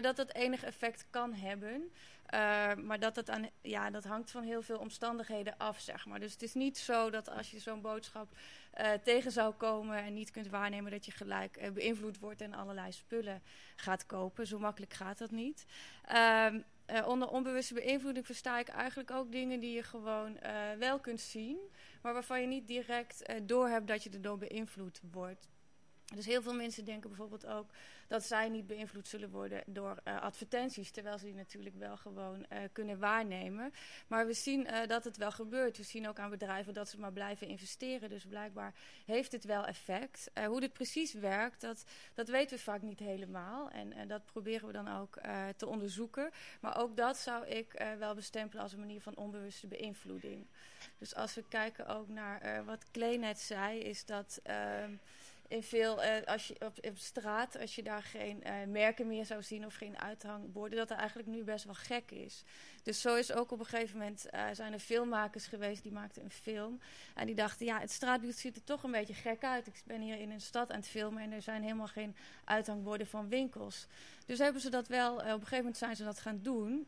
[0.00, 1.92] dat dat enig effect kan hebben.
[2.84, 6.20] Maar dat, het aan, ja, dat hangt van heel veel omstandigheden af, zeg maar.
[6.20, 8.28] Dus het is niet zo dat als je zo'n boodschap
[8.74, 12.54] eh, tegen zou komen en niet kunt waarnemen, dat je gelijk eh, beïnvloed wordt en
[12.54, 13.42] allerlei spullen
[13.76, 14.46] gaat kopen.
[14.46, 15.64] Zo makkelijk gaat dat niet.
[16.04, 20.38] Ehm, eh, onder onbewuste beïnvloeding versta ik eigenlijk ook dingen die je gewoon
[20.78, 21.58] wel kunt zien,
[22.02, 25.48] maar waarvan je niet direct eh, doorhebt dat je erdoor beïnvloed wordt.
[26.04, 27.70] Dus heel veel mensen denken bijvoorbeeld ook
[28.08, 32.46] dat zij niet beïnvloed zullen worden door eh, advertenties, terwijl ze die natuurlijk wel gewoon
[32.46, 33.72] eh, kunnen waarnemen.
[34.06, 35.76] Maar we zien eh, dat het wel gebeurt.
[35.76, 38.08] We zien ook aan bedrijven dat ze maar blijven investeren.
[38.08, 38.74] Dus blijkbaar
[39.06, 40.30] heeft het wel effect.
[40.46, 43.70] Hoe dit precies werkt, dat, dat weten we vaak niet helemaal.
[43.70, 45.18] En dat proberen we dan ook
[45.56, 46.30] te onderzoeken.
[46.60, 50.46] Maar ook dat zou ik wel bestempelen als een manier van onbewuste beïnvloeding.
[50.98, 54.40] Dus als we kijken ook naar wat Klee net zei, is dat.
[55.54, 59.26] In veel, eh, als je op, op straat, als je daar geen eh, merken meer
[59.26, 62.44] zou zien of geen uithangborden, dat er eigenlijk nu best wel gek is.
[62.82, 66.24] Dus zo is ook op een gegeven moment, eh, zijn er filmmakers geweest die maakten
[66.24, 66.80] een film.
[67.14, 69.66] En die dachten, ja, het straatbeeld ziet er toch een beetje gek uit.
[69.66, 73.06] Ik ben hier in een stad aan het filmen en er zijn helemaal geen uithangborden
[73.06, 73.86] van winkels.
[74.26, 76.86] Dus hebben ze dat wel, op een gegeven moment zijn ze dat gaan doen.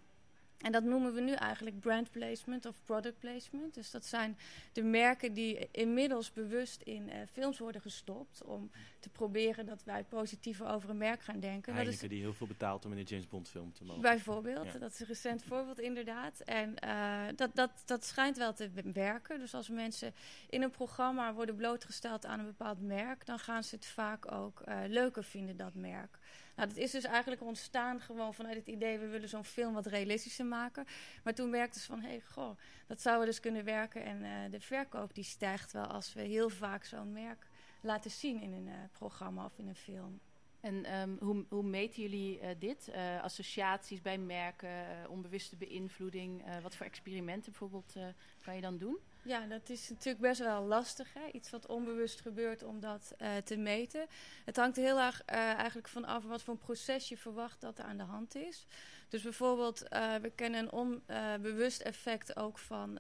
[0.58, 3.74] En dat noemen we nu eigenlijk brand placement of product placement.
[3.74, 4.38] Dus dat zijn
[4.72, 8.44] de merken die inmiddels bewust in uh, films worden gestopt.
[8.44, 11.74] Om te proberen dat wij positiever over een merk gaan denken.
[11.74, 14.02] Heineken dat die heel veel betaalt om in een James Bond film te mogen.
[14.02, 14.78] Bijvoorbeeld, Ja.
[14.78, 16.40] dat is een recent voorbeeld inderdaad.
[16.40, 19.38] En eh, dat, dat, dat schijnt wel te werken.
[19.38, 20.14] Dus als mensen
[20.48, 23.26] in een programma worden blootgesteld aan een bepaald merk...
[23.26, 26.18] dan gaan ze het vaak ook eh, leuker vinden, dat merk.
[26.56, 28.98] Nou, dat is dus eigenlijk ontstaan gewoon vanuit het idee...
[28.98, 30.84] we willen zo'n film wat realistischer maken.
[31.24, 34.04] Maar toen merkten ze van, hé, hey, goh, dat zou wel dus kunnen werken.
[34.04, 37.48] En eh, de verkoop die stijgt wel als we heel vaak zo'n merk
[37.80, 40.20] laten zien in een eh, programma of in een film.
[40.60, 42.90] En ehm, hoe, hoe meten jullie eh, dit?
[43.22, 44.70] Associaties bij merken,
[45.08, 46.44] onbewuste beïnvloeding.
[46.62, 47.94] wat voor experimenten bijvoorbeeld
[48.42, 48.98] kan je dan doen?
[49.26, 51.14] Ja, dat is natuurlijk best wel lastig.
[51.14, 51.30] Hè?
[51.32, 54.06] Iets wat onbewust gebeurt om dat eh, te meten.
[54.44, 57.78] Het hangt heel erg eh, eigenlijk van af wat voor een proces je verwacht dat
[57.78, 58.66] er aan de hand is.
[59.08, 62.98] Dus bijvoorbeeld, eh, we kennen een onbewust effect ook van,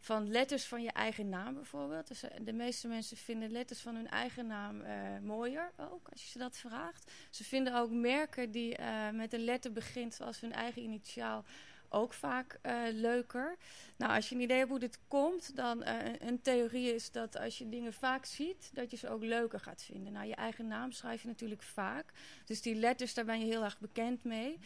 [0.00, 2.08] van letters van je eigen naam bijvoorbeeld.
[2.08, 4.82] Dus de meeste mensen vinden letters van hun eigen naam
[5.22, 7.12] mooier ook, als je ze dat vraagt.
[7.30, 8.76] Ze vinden ook merken die
[9.12, 11.44] met een letter begint zoals hun eigen initiaal
[11.88, 13.56] ook vaak eh, leuker.
[13.96, 17.38] Nou, als je een idee hebt hoe dit komt, dan eh, een- theorie is dat
[17.38, 20.12] als je dingen vaak ziet, dat je ze ook leuker gaat vinden.
[20.12, 22.12] Nou, je eigen naam schrijf je natuurlijk vaak.
[22.44, 24.58] Dus die letters, daar ben je heel erg bekend mee.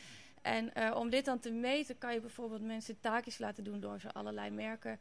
[0.43, 4.01] En eh, om dit dan te meten, kan je bijvoorbeeld mensen taakjes laten doen door
[4.01, 4.99] ze allerlei merken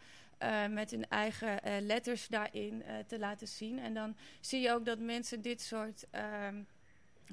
[0.69, 3.79] met hun eigen letters daarin te laten zien.
[3.79, 6.62] En dan zie je ook dat mensen dit soort ehm,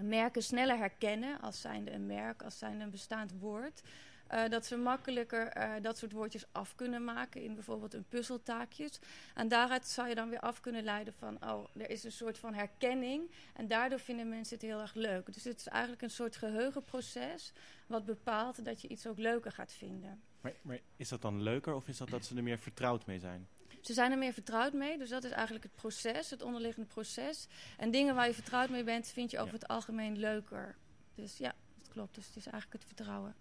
[0.03, 3.83] merken sneller herkennen als zijnde een merk, als zijnde een bestaand woord.
[4.29, 8.99] Eh, dat ze makkelijker eh, dat soort woordjes af kunnen maken in bijvoorbeeld een puzzeltaakjes.
[9.35, 12.39] En daaruit zou je dan weer af kunnen leiden van, oh, er is een soort
[12.39, 13.31] van herkenning.
[13.55, 15.33] En daardoor vinden mensen het heel erg leuk.
[15.33, 17.53] Dus het is eigenlijk een soort geheugenproces
[17.87, 20.23] wat bepaalt dat je iets ook leuker gaat vinden.
[20.41, 23.19] Maar, maar is dat dan leuker of is dat dat ze er meer vertrouwd mee
[23.19, 23.49] zijn?
[23.83, 27.47] Ze zijn er meer vertrouwd mee, dus dat is eigenlijk het proces, het onderliggende proces.
[27.77, 29.59] En dingen waar je vertrouwd mee bent, vind je over Ja.
[29.59, 30.77] het algemeen leuker.
[31.15, 32.15] Dus ja, dat klopt.
[32.15, 33.35] Dus het is eigenlijk het vertrouwen.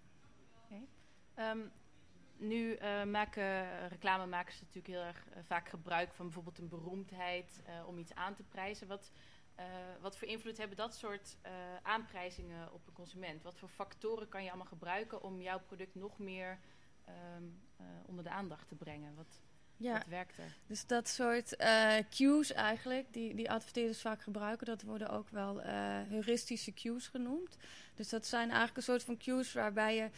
[1.37, 1.59] Ehm,
[2.37, 7.87] nu eh, maken reclamemakers natuurlijk heel erg eh, vaak gebruik van bijvoorbeeld een beroemdheid eh,
[7.87, 8.87] om iets aan te prijzen.
[8.87, 9.11] Wat,
[9.55, 9.65] eh,
[10.01, 11.51] wat voor invloed hebben dat soort eh,
[11.83, 13.43] aanprijzingen op de consument?
[13.43, 16.59] Wat voor factoren kan je allemaal gebruiken om jouw product nog meer
[17.05, 17.43] ehm,
[17.77, 19.15] eh, onder de aandacht te brengen?
[19.15, 19.41] Wat,
[19.77, 20.55] Ja, wat werkt er?
[20.67, 25.61] dus dat soort eh, cues eigenlijk, die, die adverteerders vaak gebruiken, dat worden ook wel
[25.61, 25.73] eh,
[26.07, 27.57] heuristische cues genoemd.
[27.95, 30.09] Dus dat zijn eigenlijk een soort van cues waarbij je,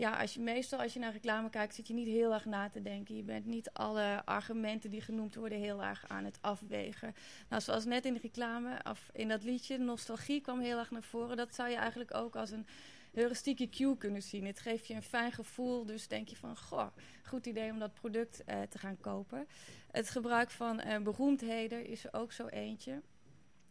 [0.00, 2.68] ja, als je meestal als je naar reclame kijkt, zit je niet heel erg na
[2.68, 3.16] te denken.
[3.16, 7.14] Je bent niet alle argumenten die genoemd worden heel erg aan het afwegen.
[7.48, 11.02] Nou, zoals net in de reclame, of in dat liedje, nostalgie kwam heel erg naar
[11.02, 11.36] voren.
[11.36, 12.66] Dat zou je eigenlijk ook als een
[13.12, 14.46] heuristieke cue kunnen zien.
[14.46, 16.86] Het geeft je een fijn gevoel, dus denk je van, goh,
[17.22, 19.46] goed idee om dat product eh, te gaan kopen.
[19.90, 23.00] Het gebruik van eh, beroemdheden is er ook zo eentje.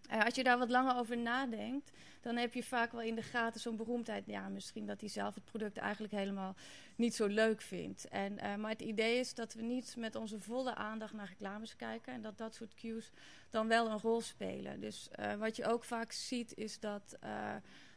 [0.10, 1.92] Eh, als je daar wat langer over nadenkt,
[2.22, 4.26] dan heb je vaak wel in de gaten zo'n beroemdheid.
[4.26, 6.56] Ja, misschien dat hij zelf het product eigenlijk helemaal
[6.96, 8.08] niet zo leuk vindt.
[8.08, 11.76] En, eh, maar het idee is dat we niet met onze volle aandacht naar reclames
[11.76, 12.14] kijken.
[12.14, 13.12] En dat dat soort cues
[13.50, 14.80] dan wel een rol spelen.
[14.80, 17.18] Dus eh, wat je ook vaak ziet is dat,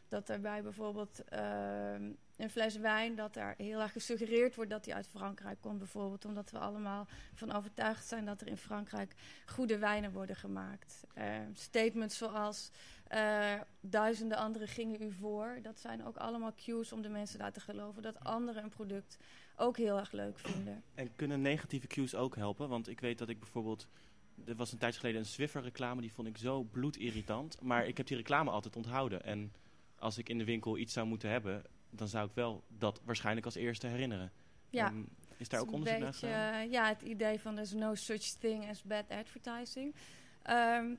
[0.07, 3.15] dat er bij bijvoorbeeld ehm, een fles wijn...
[3.15, 6.25] dat er heel erg gesuggereerd wordt dat die uit Frankrijk komt bijvoorbeeld.
[6.25, 9.13] Omdat we allemaal van overtuigd zijn dat er in Frankrijk
[9.45, 11.03] goede wijnen worden gemaakt.
[11.13, 12.71] Eh, statements zoals
[13.07, 15.59] eh, duizenden anderen gingen u voor.
[15.61, 19.17] Dat zijn ook allemaal cues om de mensen te laten geloven dat anderen een product
[19.55, 20.83] ook heel erg leuk vinden.
[20.93, 22.69] En kunnen negatieve cues ook helpen?
[22.69, 23.87] Want ik weet dat ik bijvoorbeeld...
[24.45, 27.61] Er was een tijd geleden een Swiffer-reclame, die vond ik zo bloedirritant.
[27.61, 29.23] Maar ik heb die reclame altijd onthouden.
[29.23, 29.53] En
[29.95, 31.63] als ik in de winkel iets zou moeten hebben,
[31.95, 34.31] dan zou ik wel dat waarschijnlijk als eerste herinneren.
[34.69, 35.03] Ja, Ehm,
[35.37, 36.53] is daar ook onderzoek naar gedaan?
[36.63, 39.95] eh, Ja, het idee van there's no such thing as bad advertising.
[40.43, 40.95] Ehm,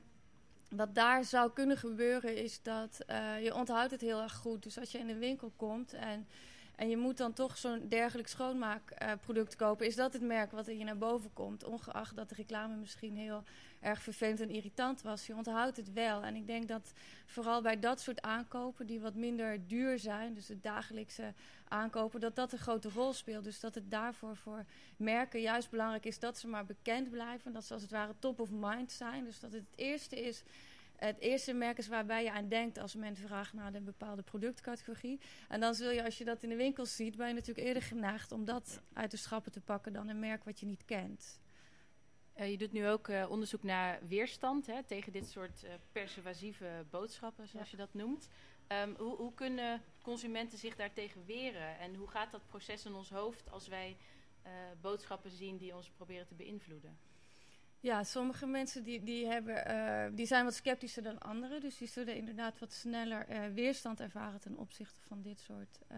[0.69, 4.63] wat daar zou kunnen gebeuren is dat eh, je onthoudt het heel erg goed.
[4.63, 6.27] Dus als je in de winkel komt en,
[6.75, 9.85] en je moet dan toch zo'n dergelijk schoonmaakproduct kopen...
[9.85, 11.63] is dat het merk wat in je naar boven komt.
[11.63, 13.43] Ongeacht dat de reclame misschien heel
[13.79, 15.27] erg vervelend en irritant was.
[15.27, 16.23] Je onthoudt het wel.
[16.23, 16.93] En ik denk dat
[17.25, 20.33] vooral bij dat soort aankopen die wat minder duur zijn...
[20.33, 21.33] dus de dagelijkse
[21.67, 23.43] aankopen, dat dat een grote rol speelt.
[23.43, 24.65] Dus dat het daarvoor voor
[24.97, 27.53] merken juist belangrijk is dat ze maar bekend blijven.
[27.53, 29.23] Dat ze als het ware top of mind zijn.
[29.23, 30.43] Dus dat het eerste is
[30.95, 35.19] Het eerste merk is waarbij je aan denkt als men vraagt naar een bepaalde productcategorie.
[35.47, 37.83] En dan zul je, als je dat in de winkels ziet, ben je natuurlijk eerder
[37.83, 41.39] geneigd om dat uit de schappen te pakken dan een merk wat je niet kent.
[42.37, 46.85] Uh, je doet nu ook uh, onderzoek naar weerstand hè, tegen dit soort uh, persuasieve
[46.89, 47.71] boodschappen, zoals ja.
[47.71, 48.27] je dat noemt.
[48.67, 51.79] Um, hoe, hoe, kunnen consumenten zich daartegen weren?
[51.79, 53.97] En hoe gaat dat proces in ons hoofd als wij
[54.81, 56.97] boodschappen zien die ons proberen te beïnvloeden?
[57.85, 61.61] Ja, sommige mensen die, die, hebben, uh, die zijn wat sceptischer dan anderen.
[61.61, 65.97] Dus die zullen inderdaad wat sneller uh, weerstand ervaren ten opzichte van dit soort uh,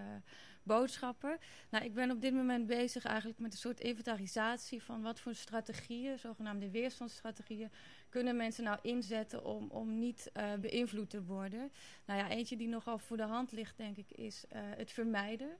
[0.64, 1.38] boodschappen.
[1.70, 5.36] Nou, ik ben op dit moment bezig eigenlijk met een soort inventarisatie van wat voor
[5.36, 7.72] strategieën, zogenaamde weerstandsstrategieën,
[8.10, 11.72] kunnen mensen nou inzetten om, om niet beïnvloed te worden.
[12.06, 15.58] Nou ja, eentje die nogal voor de hand ligt, denk ik, is het vermijden.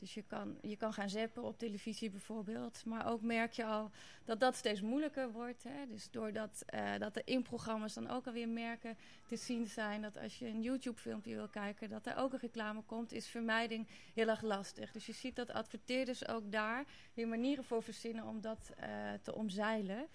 [0.00, 2.84] Dus je kan, je kan gaan zappen op televisie bijvoorbeeld.
[2.84, 3.90] Maar ook merk je al
[4.24, 5.62] dat dat steeds moeilijker wordt.
[5.62, 5.86] Hè?
[5.86, 10.02] Dus doordat uh, dat er in programma's dan ook alweer merken te zien zijn...
[10.02, 13.12] dat als je een YouTube-filmpje wil kijken, dat er ook een reclame komt...
[13.12, 14.92] is vermijding heel erg lastig.
[14.92, 16.84] Dus je ziet dat adverteerders ook daar
[17.14, 18.86] weer manieren voor verzinnen om dat uh,
[19.22, 20.08] te omzeilen...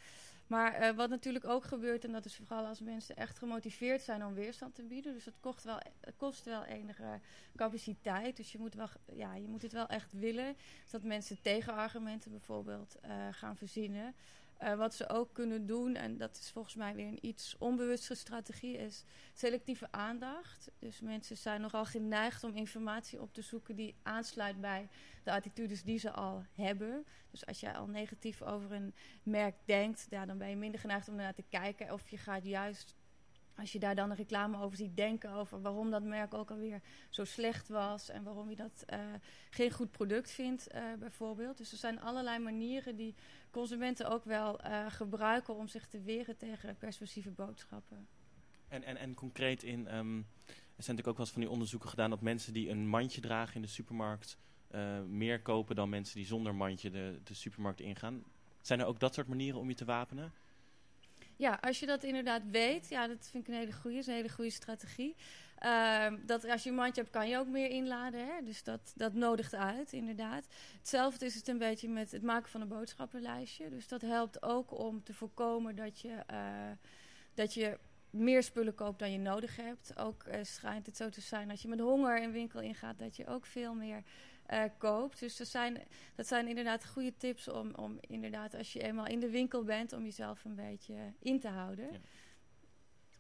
[0.48, 4.26] Maar uh, wat natuurlijk ook gebeurt, en dat is vooral als mensen echt gemotiveerd zijn
[4.26, 5.14] om weerstand te bieden.
[5.14, 5.80] Dus dat kost wel,
[6.18, 7.20] kost wel enige
[7.56, 8.38] capaciteit.
[8.38, 10.56] Dus je moet, wel, ja, je moet het wel echt willen.
[10.92, 14.16] Dat mensen tegenargumenten bijvoorbeeld uh, gaan verzinnen.
[14.64, 18.16] Uh, wat ze ook kunnen doen, en dat is volgens mij weer een iets onbewuste
[18.16, 19.04] strategie, is
[19.34, 20.72] selectieve aandacht.
[20.80, 24.90] Dus mensen zijn nogal geneigd om informatie op te zoeken die aansluit bij
[25.26, 27.06] de attitudes die ze al hebben.
[27.32, 31.10] Dus als jij al negatief over een merk denkt, ja, dan ben je minder geneigd
[31.10, 31.94] om naar te kijken.
[31.94, 32.96] Of je gaat juist
[33.56, 36.82] als je daar dan een reclame over ziet denken over waarom dat merk ook alweer
[37.10, 39.00] zo slecht was en waarom je dat uh,
[39.50, 41.58] geen goed product vindt, uh, bijvoorbeeld.
[41.58, 43.16] Dus er zijn allerlei manieren die
[43.52, 48.08] consumenten ook wel uh, gebruiken om zich te weren tegen persuasieve boodschappen.
[48.68, 51.90] En, en, en concreet in, um, er zijn natuurlijk ook wel eens van die onderzoeken
[51.90, 54.38] gedaan dat mensen die een mandje dragen in de supermarkt
[55.08, 58.24] meer kopen dan mensen die zonder mandje de, de supermarkt ingaan.
[58.62, 60.34] Zijn er ook dat soort manieren om je te wapenen?
[61.36, 64.14] Ja, als je dat inderdaad weet, ja, dat vind ik een hele goede, is een
[64.14, 65.16] hele goede strategie.
[65.64, 68.20] Uh, dat als je een mandje hebt, kan je ook meer inladen.
[68.20, 68.44] Hè?
[68.44, 70.48] Dus dat, dat nodigt uit, inderdaad.
[70.78, 73.70] Hetzelfde is het een beetje met het maken van een boodschappenlijstje.
[73.70, 76.72] Dus dat helpt ook om te voorkomen dat je, uh,
[77.34, 77.78] dat je
[78.10, 79.98] meer spullen koopt dan je nodig hebt.
[79.98, 83.16] Ook uh, schijnt het zo te zijn als je met honger een winkel ingaat, dat
[83.16, 84.04] je ook veel meer
[84.50, 85.20] uh, koopt.
[85.20, 85.84] Dus dat zijn,
[86.16, 89.94] dat zijn inderdaad goede tips om, om inderdaad, als je eenmaal in de winkel bent,
[89.94, 91.92] om jezelf een beetje in te houden.
[91.92, 92.00] Ja.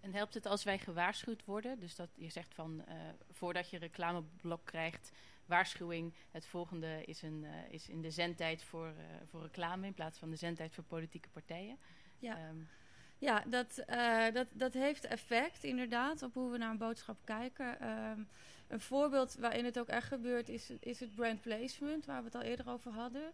[0.01, 1.79] En helpt het als wij gewaarschuwd worden?
[1.79, 2.95] Dus dat je zegt van uh,
[3.31, 5.11] voordat je reclameblok krijgt,
[5.45, 6.13] waarschuwing.
[6.31, 8.93] Het volgende is, een, uh, is in de zendtijd voor,
[9.29, 11.77] voor reclame in plaats van de zendtijd voor politieke partijen.
[12.19, 12.49] Ja.
[12.49, 12.67] Um,
[13.17, 17.89] ja, dat, uh, dat, dat heeft effect inderdaad op hoe we naar een boodschap kijken.
[17.89, 18.27] Um,
[18.67, 22.35] een voorbeeld waarin het ook echt gebeurt is, is het brand placement, waar we het
[22.35, 23.31] al eerder over hadden.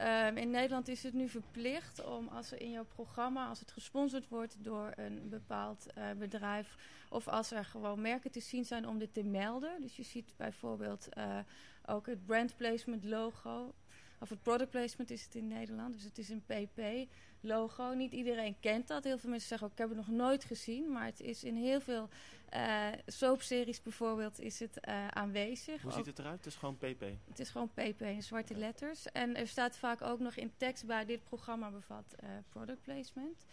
[0.00, 3.72] Um, in Nederland is het nu verplicht om als er in jouw programma, als het
[3.72, 6.76] gesponsord wordt door een bepaald uh, bedrijf,
[7.08, 9.80] of als er gewoon merken te zien zijn om dit te melden.
[9.80, 11.38] Dus je ziet bijvoorbeeld uh,
[11.86, 13.74] ook het brand placement logo.
[14.22, 17.08] Of het product placement is het in Nederland, dus het is een PP
[17.40, 17.92] logo.
[17.92, 19.04] Niet iedereen kent dat.
[19.04, 20.92] Heel veel mensen zeggen ook, ik heb het nog nooit gezien.
[20.92, 22.08] Maar het is in heel veel
[22.54, 25.82] uh, soapseries bijvoorbeeld is het uh, aanwezig.
[25.82, 26.36] Hoe ziet het eruit?
[26.36, 27.04] Het is gewoon PP?
[27.28, 29.12] Het is gewoon PP in zwarte letters.
[29.12, 33.44] En er staat vaak ook nog in tekst bij, dit programma bevat uh, product placement.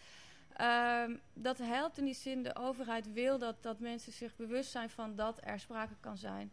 [0.61, 4.89] Um, dat helpt in die zin, de overheid wil dat, dat mensen zich bewust zijn
[4.89, 6.51] van dat er sprake kan zijn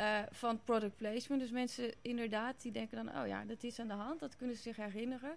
[0.00, 1.40] uh, van product placement.
[1.40, 4.56] Dus mensen inderdaad die denken dan, oh ja, dat is aan de hand, dat kunnen
[4.56, 5.36] ze zich herinneren.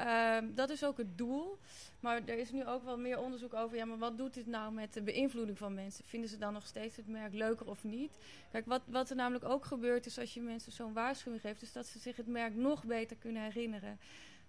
[0.00, 1.58] Um, dat is ook het doel.
[2.00, 4.72] Maar er is nu ook wel meer onderzoek over, ja, maar wat doet dit nou
[4.72, 6.04] met de beïnvloeding van mensen?
[6.04, 8.18] Vinden ze dan nog steeds het merk leuker of niet?
[8.50, 11.72] Kijk, wat, wat er namelijk ook gebeurt is als je mensen zo'n waarschuwing geeft, is
[11.72, 13.98] dat ze zich het merk nog beter kunnen herinneren.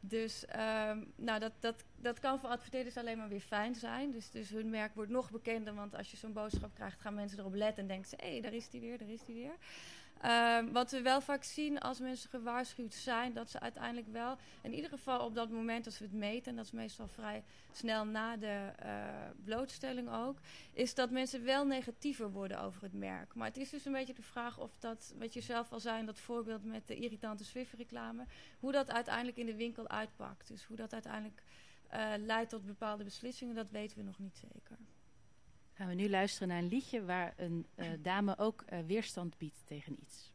[0.08, 0.46] Dus
[0.90, 4.12] um, nou, dat, dat, dat kan voor adverteerders alleen maar weer fijn zijn.
[4.12, 7.40] Dus, dus hun merk wordt nog bekender, want als je zo'n boodschap krijgt, gaan mensen
[7.40, 9.56] erop letten en denken ze, hé, hey, daar is die weer, daar is die weer.
[10.24, 14.74] Um, wat we wel vaak zien als mensen gewaarschuwd zijn, dat ze uiteindelijk wel, in
[14.74, 18.06] ieder geval op dat moment als we het meten, en dat is meestal vrij snel
[18.06, 19.06] na de uh,
[19.44, 20.40] blootstelling ook,
[20.74, 23.36] is dat mensen wel negatiever worden over het merk.
[23.36, 26.00] Maar het is dus een beetje de vraag of dat, wat je zelf al zei
[26.00, 28.26] in dat voorbeeld met de irritante Swift-reclame,
[28.60, 30.48] hoe dat uiteindelijk in de winkel uitpakt.
[30.48, 31.44] Dus hoe dat uiteindelijk
[31.94, 34.78] uh, leidt tot bepaalde beslissingen, dat weten we nog niet zeker.
[35.78, 39.66] Gaan we nu luisteren naar een liedje waar een eh, dame ook eh, weerstand biedt
[39.66, 40.34] tegen iets.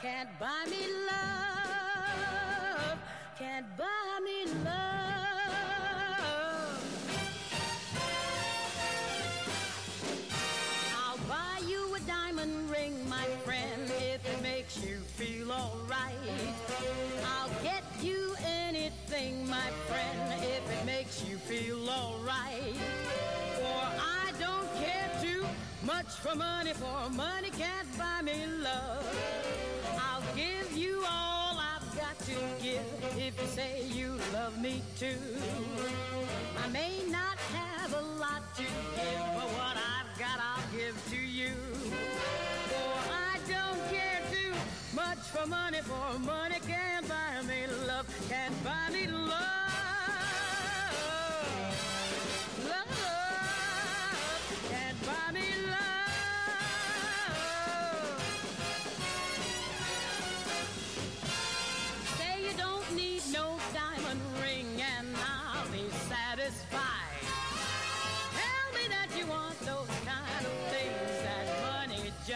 [0.00, 2.98] Can't buy me love,
[3.38, 4.09] can't buy
[21.50, 22.76] feel alright.
[23.58, 23.82] For
[24.22, 25.44] I don't care too
[25.84, 29.04] much for money, for money can't buy me love.
[29.98, 32.86] I'll give you all I've got to give
[33.16, 35.22] if you say you love me too.
[36.64, 41.16] I may not have a lot to give, but what I've got I'll give to
[41.16, 41.50] you.
[42.70, 42.92] For
[43.32, 44.54] I don't care too
[44.94, 46.60] much for money, for money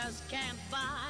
[0.04, 1.03] just can't buy.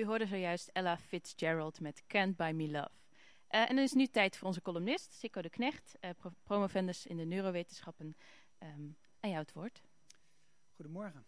[0.00, 2.90] U hoorde zojuist Ella Fitzgerald met Can't Buy Me Love.
[3.46, 7.16] Eh, en dan is nu tijd voor onze columnist, Sikko de Knecht, pro- promovendus in
[7.16, 8.16] de neurowetenschappen.
[8.58, 8.82] Ehm
[9.20, 9.82] aan jou het woord.
[10.76, 11.24] Goedemorgen.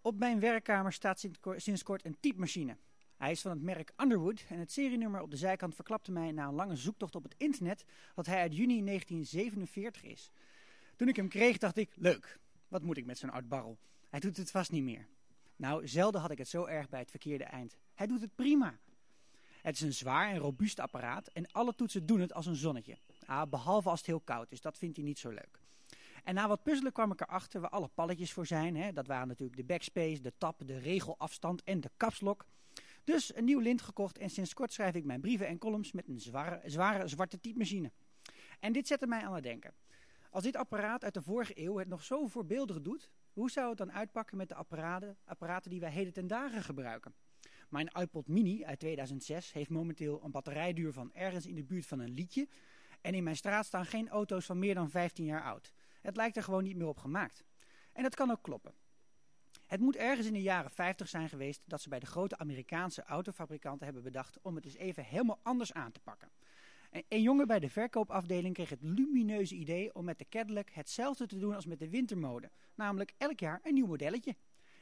[0.00, 2.76] Op mijn werkkamer staat sinds kort een typemachine.
[3.16, 6.46] Hij is van het merk Underwood en het serienummer op de zijkant verklapte mij na
[6.46, 10.30] een lange zoektocht op het internet dat hij uit juni 1947 is.
[10.96, 13.78] Toen ik hem kreeg dacht ik, leuk, wat moet ik met zo'n oud barrel?
[14.08, 15.08] Hij doet het vast niet meer.
[15.58, 17.76] Nou, zelden had ik het zo erg bij het verkeerde eind.
[17.94, 18.78] Hij doet het prima.
[19.62, 22.98] Het is een zwaar en robuust apparaat en alle toetsen doen het als een zonnetje.
[23.26, 25.60] Ah, behalve als het heel koud is, dat vindt hij niet zo leuk.
[26.24, 28.76] En na wat puzzelen kwam ik erachter waar alle palletjes voor zijn.
[28.76, 28.92] Hè.
[28.92, 32.46] Dat waren natuurlijk de backspace, de tab, de regelafstand en de kapslok.
[33.04, 36.08] Dus een nieuw lint gekocht en sinds kort schrijf ik mijn brieven en columns met
[36.08, 37.92] een zware, zware zwarte typemachine.
[38.60, 39.74] En dit zette mij aan het denken.
[40.30, 43.78] Als dit apparaat uit de vorige eeuw het nog zo voorbeeldig doet, hoe zou het
[43.78, 47.14] dan uitpakken met de apparaten, apparaten die wij heden ten dagen gebruiken?
[47.68, 51.98] Mijn iPod Mini uit 2006 heeft momenteel een batterijduur van ergens in de buurt van
[51.98, 52.48] een liedje.
[53.00, 55.72] En in mijn straat staan geen auto's van meer dan 15 jaar oud.
[56.00, 57.44] Het lijkt er gewoon niet meer op gemaakt.
[57.92, 58.74] En dat kan ook kloppen.
[59.66, 63.02] Het moet ergens in de jaren 50 zijn geweest dat ze bij de grote Amerikaanse
[63.02, 66.30] autofabrikanten hebben bedacht om het eens even helemaal anders aan te pakken.
[66.90, 71.26] En een jongen bij de verkoopafdeling kreeg het lumineuze idee om met de Cadillac hetzelfde
[71.26, 72.50] te doen als met de wintermode.
[72.74, 74.36] Namelijk elk jaar een nieuw modelletje.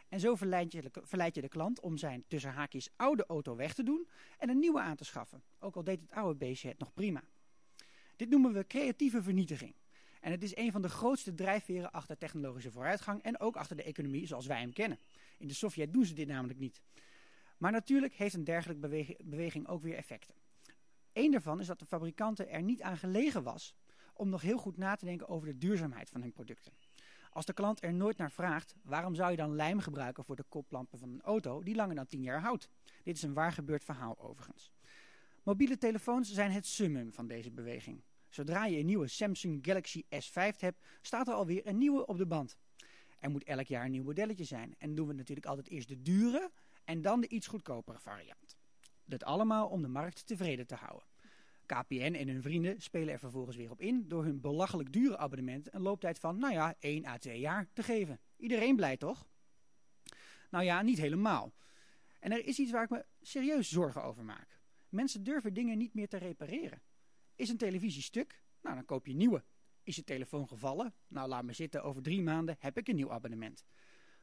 [0.09, 3.57] En zo verleid je, de, verleid je de klant om zijn tussen haakjes oude auto
[3.57, 5.43] weg te doen en een nieuwe aan te schaffen.
[5.59, 7.23] Ook al deed het oude beestje het nog prima.
[8.17, 9.75] Dit noemen we creatieve vernietiging.
[10.21, 13.83] En het is een van de grootste drijfveren achter technologische vooruitgang en ook achter de
[13.83, 14.99] economie zoals wij hem kennen.
[15.39, 16.81] In de Sovjet doen ze dit namelijk niet.
[17.59, 20.35] Maar natuurlijk heeft een dergelijke beweging ook weer effecten.
[21.17, 23.75] Eén daarvan is dat de fabrikanten er niet aan gelegen was
[24.13, 26.73] om nog heel goed na te denken over de duurzaamheid van hun producten.
[27.31, 30.45] Als de klant er nooit naar vraagt, waarom zou je dan lijm gebruiken voor de
[30.49, 32.69] koplampen van een auto die langer dan 10 jaar houdt?
[33.03, 34.73] Dit is een waar gebeurd verhaal overigens.
[35.43, 38.03] Mobiele telefoons zijn het summum van deze beweging.
[38.29, 42.27] Zodra je een nieuwe Samsung Galaxy S5 hebt, staat er alweer een nieuwe op de
[42.27, 42.57] band.
[43.19, 44.75] Er moet elk jaar een nieuw modelletje zijn.
[44.79, 46.51] En doen we natuurlijk altijd eerst de dure
[46.85, 48.56] en dan de iets goedkopere variant.
[49.07, 51.09] Dit allemaal om de markt tevreden te houden.
[51.67, 55.75] KPN en hun vrienden spelen er vervolgens weer op in door hun belachelijk dure abonnement
[55.75, 58.21] een looptijd van, nou ja, 1 à 2 jaar te geven.
[58.37, 59.27] Iedereen blij toch?
[60.51, 61.53] Nou ja, niet helemaal.
[62.21, 64.61] En er is iets waar ik me serieus zorgen over maak.
[64.89, 66.83] Mensen durven dingen niet meer te repareren.
[67.35, 68.43] Is een televisie stuk?
[68.63, 69.45] Nou, dan koop je een nieuwe.
[69.83, 70.95] Is je telefoon gevallen?
[71.09, 73.65] Nou, laat me zitten, over drie maanden heb ik een nieuw abonnement.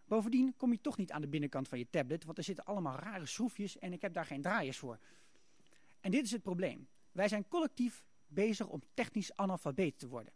[0.06, 3.00] Bovendien kom je toch niet aan de binnenkant van je tablet, want er zitten allemaal
[3.00, 5.00] rare schroefjes en ik heb daar geen draaiers voor.
[6.00, 6.88] En dit is het probleem.
[7.12, 10.34] Wij zijn collectief bezig om technisch analfabeet te worden.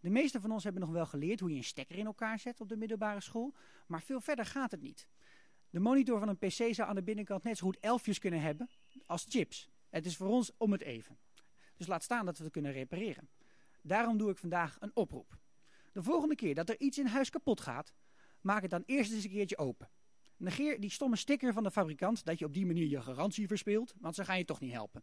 [0.00, 2.60] De meeste van ons hebben nog wel geleerd hoe je een stekker in elkaar zet
[2.60, 3.54] op de middelbare school,
[3.86, 5.08] maar veel verder gaat het niet.
[5.70, 8.68] De monitor van een pc zou aan de binnenkant net zo goed elfjes kunnen hebben
[9.06, 9.68] als chips.
[9.88, 11.18] Het is voor ons om het even.
[11.76, 13.28] Dus laat staan dat we het kunnen repareren.
[13.82, 15.38] Daarom doe ik vandaag een oproep.
[15.92, 17.92] De volgende keer dat er iets in huis kapot gaat,
[18.48, 19.88] maak het dan eerst eens een keertje open.
[20.36, 23.94] Negeer die stomme sticker van de fabrikant dat je op die manier je garantie verspeelt,
[24.00, 25.02] want ze gaan je toch niet helpen.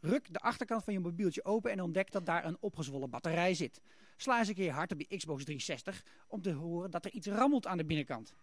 [0.00, 3.80] Ruk de achterkant van je mobieltje open en ontdek dat daar een opgezwollen batterij zit.
[4.16, 7.26] Sla eens een keer hard op je Xbox 360 om te horen dat er iets
[7.26, 8.34] rammelt aan de binnenkant.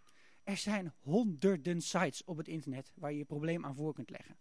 [0.43, 4.37] Er zijn honderden sites op het internet waar je je probleem aan voor kunt leggen.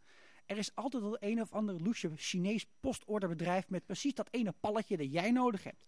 [0.47, 4.97] Er is altijd wel een of ander loesje Chinees postorderbedrijf met precies dat ene palletje
[4.97, 5.85] dat jij nodig hebt.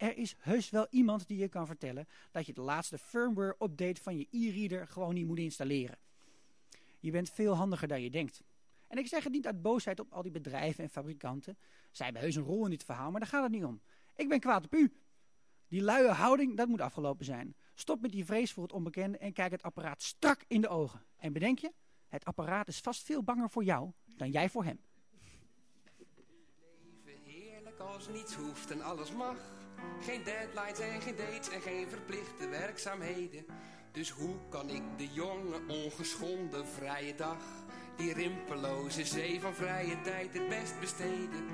[0.00, 4.02] Er is heus wel iemand die je kan vertellen dat je de laatste firmware update
[4.02, 5.98] van je e-reader gewoon niet moet installeren.
[7.00, 8.42] Je bent veel handiger dan je denkt.
[8.86, 11.58] En ik zeg het niet uit boosheid op al die bedrijven en fabrikanten.
[11.90, 13.80] Zij hebben heus een rol in dit verhaal, maar daar gaat het niet om.
[14.16, 14.92] Ik ben kwaad op u.
[15.68, 17.54] Die luie houding, dat moet afgelopen zijn.
[17.74, 21.04] Stop met die vrees voor het onbekende en kijk het apparaat strak in de ogen.
[21.16, 21.72] En bedenk je,
[22.08, 24.80] het apparaat is vast veel banger voor jou dan jij voor hem.
[27.04, 29.59] Leven heerlijk als niets hoeft en alles mag.
[30.00, 33.44] Geen deadlines en geen dates en geen verplichte werkzaamheden.
[33.92, 37.42] Dus hoe kan ik de jonge, ongeschonden vrije dag,
[37.96, 41.46] die rimpeloze zee van vrije tijd het best besteden?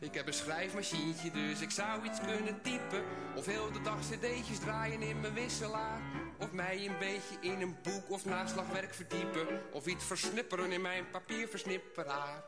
[0.00, 3.04] Ik heb een schrijfmachientje, dus ik zou iets kunnen typen.
[3.36, 6.00] Of heel de dag cd'tjes draaien in mijn wisselaar.
[6.40, 9.46] Of mij een beetje in een boek of naslagwerk verdiepen.
[9.72, 12.42] Of iets versnipperen in mijn papierversnipperaar.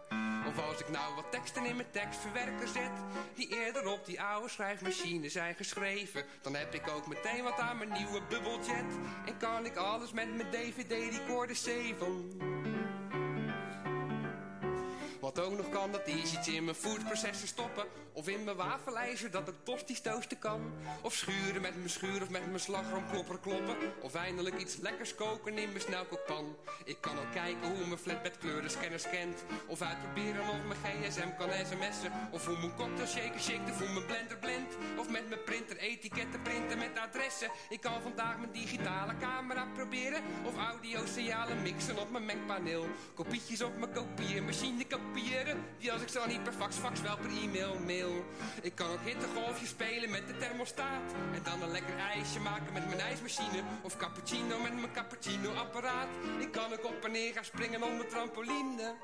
[0.47, 2.90] Of als ik nou wat teksten in mijn tekstverwerker zet.
[3.34, 6.24] Die eerder op die oude schrijfmachine zijn geschreven.
[6.43, 8.93] Dan heb ik ook meteen wat aan mijn nieuwe bubbeljet.
[9.26, 12.30] En kan ik alles met mijn dvd-recorder zeven.
[15.35, 17.85] Wat ook nog kan, dat is iets in mijn foodprocessor stoppen.
[18.12, 20.72] Of in mijn wafelijzer, dat ik tosti's toasten kan.
[21.03, 23.76] Of schuren met mijn schuur of met mijn slagroomklopper kloppen.
[24.01, 26.57] Of eindelijk iets lekkers koken in mijn snelkookpan.
[26.85, 29.45] Ik kan ook kijken hoe mijn flatbed kleurenscanner scant.
[29.66, 32.12] Of uitproberen of mijn gsm kan sms'en.
[32.30, 34.74] Of hoe mijn cocktail shaker shake of hoe mijn blender blendt.
[34.99, 37.51] Of met mijn printer etiketten printen met adressen.
[37.68, 40.22] Ik kan vandaag mijn digitale camera proberen.
[40.45, 42.87] Of audio-signalen mixen op mijn Mac-paneel.
[43.14, 45.22] Kopietjes op mijn kopieermachine kopiëren.
[45.79, 48.25] Die als ik zo niet per fax, fax wel per e-mail mail.
[48.62, 51.12] Ik kan ook hittegolfjes spelen met de thermostaat.
[51.35, 53.62] En dan een lekker ijsje maken met mijn ijsmachine.
[53.83, 56.09] Of cappuccino met mijn cappuccino-apparaat.
[56.41, 58.95] Ik kan ook op en neer gaan springen om mijn trampoline.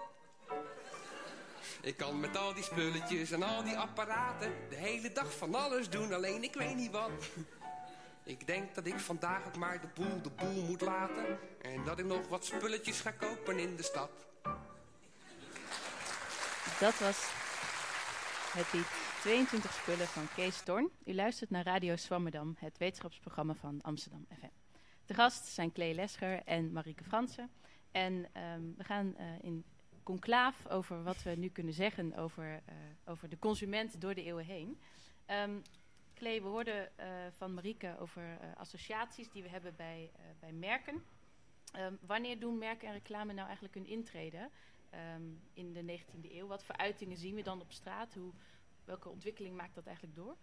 [1.80, 5.90] Ik kan met al die spulletjes en al die apparaten de hele dag van alles
[5.90, 7.10] doen, alleen ik weet niet wat.
[8.24, 11.38] Ik denk dat ik vandaag ook maar de boel de boel moet laten.
[11.62, 14.10] En dat ik nog wat spulletjes ga kopen in de stad.
[16.80, 17.30] Dat was
[18.52, 18.86] het lied
[19.20, 20.90] 22 spullen van Kees Torn.
[21.04, 24.48] U luistert naar Radio Swammerdam, het wetenschapsprogramma van Amsterdam FM.
[25.06, 27.50] De gast zijn Klee Lesger en Marieke Fransen.
[27.90, 29.64] En ehm, we gaan eh, in
[30.02, 32.74] conclaaf over wat we nu kunnen zeggen over, eh,
[33.04, 34.80] over de consument door de eeuwen heen.
[35.26, 35.60] Ehm
[36.14, 37.06] Klee, we hoorden eh,
[37.36, 38.22] van Marieke over
[38.56, 40.10] associaties die we hebben bij,
[40.40, 41.04] bij merken.
[41.72, 44.50] Ehm, wanneer doen merken en reclame nou eigenlijk hun intrede
[44.90, 45.22] ehm,
[45.52, 46.46] in de 19e eeuw?
[46.46, 48.14] Wat voor uitingen zien we dan op straat?
[48.14, 48.32] Hoe,
[48.84, 50.36] welke ontwikkeling maakt dat eigenlijk door?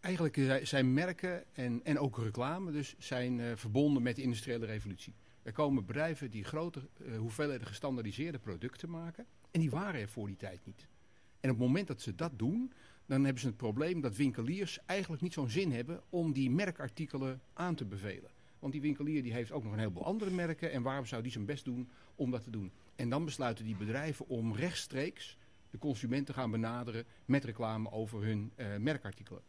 [0.00, 4.66] Eigenlijk eh, zijn merken en, en ook reclame dus zijn eh, verbonden met de industriële
[4.66, 5.14] revolutie.
[5.42, 9.26] Er komen bedrijven die grote eh, hoeveelheden gestandaardiseerde producten maken.
[9.50, 10.88] En die waren er voor die tijd niet.
[11.40, 12.72] En op het moment dat ze dat doen,
[13.06, 17.40] dan hebben ze het probleem dat winkeliers eigenlijk niet zo'n zin hebben om die merkartikelen
[17.52, 18.30] aan te bevelen.
[18.58, 21.32] Want die winkelier die heeft ook nog een heleboel andere merken en waarom zou die
[21.32, 22.72] zijn best doen om dat te doen?
[22.98, 25.38] En dan besluiten die bedrijven om rechtstreeks
[25.70, 29.42] de consument te gaan benaderen met reclame over hun eh, merkartikelen.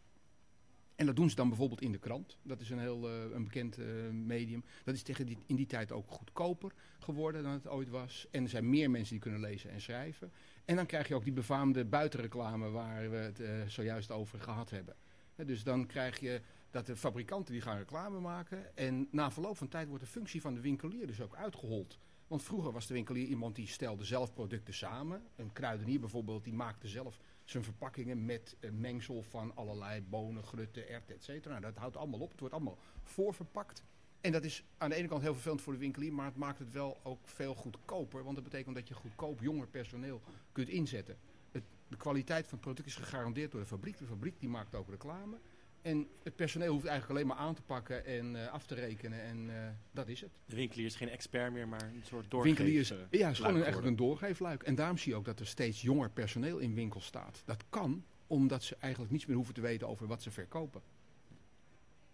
[0.95, 2.37] En dat doen ze dan bijvoorbeeld in de krant.
[2.41, 4.63] Dat is een heel eh, een bekend eh, medium.
[4.83, 8.27] Dat is tegen die, in die tijd ook goedkoper geworden dan het ooit was.
[8.31, 10.31] En er zijn meer mensen die kunnen lezen en schrijven.
[10.65, 14.95] En dan krijg je ook die befaamde buitenreclame waar we het zojuist over gehad hebben.
[15.35, 18.77] Dus dan krijg je dat de fabrikanten die gaan reclame maken.
[18.77, 21.99] En na verloop van tijd wordt de functie van de winkelier dus ook uitgehold.
[22.29, 25.23] Want vroeger was de winkelier iemand die stelde zelf producten samen.
[25.35, 30.89] Een kruidenier bijvoorbeeld, die maakte zelf zijn verpakkingen met een mengsel van allerlei bonen, grutten,
[30.89, 31.59] erwten, et cetera.
[31.59, 32.31] Nou, dat houdt allemaal op.
[32.31, 33.83] Het wordt allemaal voorverpakt.
[34.21, 36.59] En dat is aan de ene kant heel vervelend voor de winkelier, maar het maakt
[36.59, 38.23] het wel ook veel goedkoper.
[38.23, 40.21] Want dat betekent dat je goedkoop jonger personeel
[40.51, 41.17] kunt inzetten.
[41.87, 43.97] De kwaliteit van het product is gegarandeerd door de fabriek.
[43.97, 45.37] De fabriek die maakt ook reclame.
[45.81, 49.21] En het personeel hoeft eigenlijk alleen maar aan te pakken en eh, af te rekenen.
[49.21, 50.29] En eh, dat is het.
[50.45, 53.07] De winkelier is geen expert meer, maar een soort Winkeliers, doorgeef.
[53.11, 54.63] eh, ja, het is gewoon eigenlijk een doorgeefluik.
[54.63, 57.41] En daarom zie je ook dat er steeds jonger personeel in winkels staat.
[57.45, 60.81] Dat kan omdat ze eigenlijk niets meer hoeven te weten over wat ze verkopen.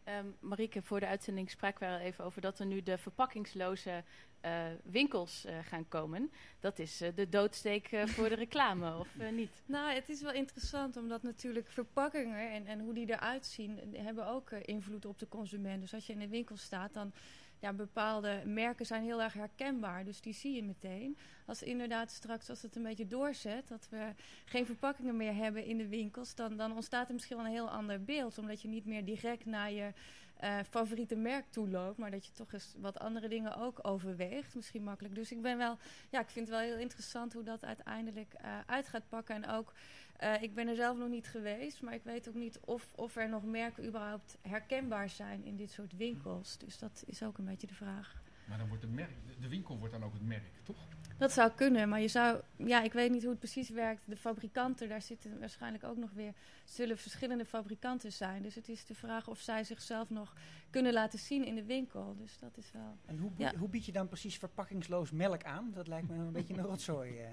[0.05, 4.03] Ehm Marieke, voor de uitzending spraken we al even over dat er nu de verpakkingsloze
[4.41, 6.31] eh, winkels eh, gaan komen.
[6.59, 9.63] Dat is eh, de doodsteek voor de reclame, of niet?
[9.65, 14.27] Nou, het is wel interessant omdat natuurlijk verpakkingen en, en hoe die eruit zien, hebben
[14.27, 15.81] ook invloed op de consument.
[15.81, 17.13] Dus als je in de winkel staat, dan
[17.59, 20.05] ja, bepaalde merken zijn heel erg herkenbaar.
[20.05, 21.17] Dus die zie je meteen.
[21.45, 24.13] Als inderdaad straks, als het een beetje doorzet, dat we
[24.45, 27.69] geen verpakkingen meer hebben in de winkels, dan, dan ontstaat er misschien wel een heel
[27.69, 28.37] ander beeld.
[28.37, 29.93] Omdat je niet meer direct naar je
[30.35, 34.55] eh, favoriete merk toe loopt, maar dat je toch eens wat andere dingen ook overweegt.
[34.55, 35.15] Misschien makkelijk.
[35.15, 35.77] Dus ik ben wel,
[36.09, 39.35] ja, ik vind het wel heel interessant hoe dat uiteindelijk eh, uit gaat pakken.
[39.35, 39.73] En ook,
[40.17, 43.15] eh, ik ben er zelf nog niet geweest, maar ik weet ook niet of, of
[43.15, 46.57] er nog merken überhaupt herkenbaar zijn in dit soort winkels.
[46.57, 48.23] Dus dat is ook een beetje de vraag.
[48.47, 49.09] Maar dan wordt de, merk,
[49.41, 50.87] de winkel wordt dan ook het merk, toch?
[51.17, 54.01] Dat zou kunnen, maar je zou, ja, ik weet niet hoe het precies werkt.
[54.05, 58.41] De fabrikanten, daar zitten waarschijnlijk ook nog weer, zullen verschillende fabrikanten zijn.
[58.41, 60.33] Dus het is de vraag of zij zichzelf nog
[60.69, 62.15] kunnen laten zien in de winkel.
[62.17, 62.97] Dus dat is wel.
[63.05, 63.55] En hoe, Ja.
[63.55, 65.71] hoe bied je dan precies verpakkingsloos melk aan?
[65.73, 67.17] Dat lijkt me een beetje een rotzooi.
[67.19, 67.27] eh.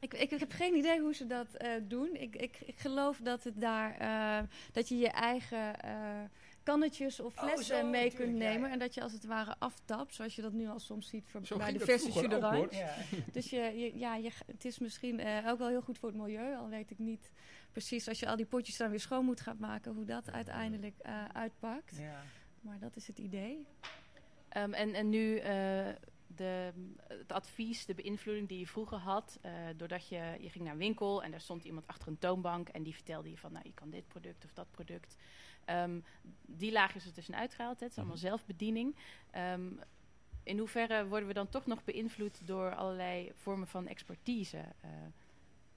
[0.00, 2.08] Ik, ik, ik heb geen idee hoe ze dat eh, doen.
[2.14, 5.90] Ik, ik, ik geloof dat het daar, eh, dat je je eigen eh,
[6.62, 8.66] kannetjes of Oh, flessen zo, mee kunt nemen.
[8.68, 8.72] ja.
[8.72, 11.58] En dat je als het ware aftapt, zoals je dat nu al soms ziet voor,
[11.58, 12.68] bij de verse d'orange.
[12.76, 12.94] Ja.
[13.32, 16.18] Dus je, je- ja, je, het is misschien eh, ook wel heel goed voor het
[16.18, 16.56] milieu.
[16.56, 17.30] Al weet ik niet
[17.72, 20.94] precies als je al die potjes dan weer schoon moet gaan maken, hoe dat uiteindelijk
[20.98, 21.96] eh, uitpakt.
[21.98, 22.22] Ja.
[22.60, 23.66] Maar dat is het idee.
[24.48, 25.86] Ehm, en, en nu eh,
[26.26, 26.72] de,
[27.08, 30.78] het advies, de beïnvloeding die je vroeger had, eh, doordat je, je ging naar een
[30.78, 33.74] winkel en daar stond iemand achter een toonbank en die vertelde je van, nou, je
[33.74, 35.16] kan dit product of dat product.
[35.64, 36.00] Ehm,
[36.40, 37.84] die laag is er tussenuit gehaald, hè.
[37.84, 38.96] het is allemaal zelfbediening.
[39.30, 39.68] Ehm,
[40.42, 44.90] in hoeverre worden we dan toch nog beïnvloed door allerlei vormen van expertise, eh,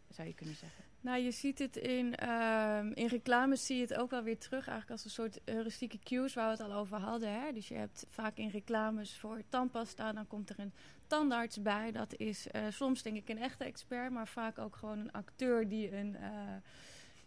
[0.10, 0.89] zou je kunnen zeggen?
[1.02, 4.68] Nou, je ziet het in, ehm in reclames zie je het ook wel weer terug,
[4.68, 7.42] eigenlijk als een soort heuristieke cues waar we het al over hadden.
[7.42, 7.54] Hè?
[7.54, 10.74] Dus je hebt vaak in reclames voor tandpasta, dan komt er een
[11.08, 11.92] tandarts bij.
[11.92, 15.68] Dat is eh, soms denk ik een echte expert, maar vaak ook gewoon een acteur
[15.68, 16.32] die een, eh,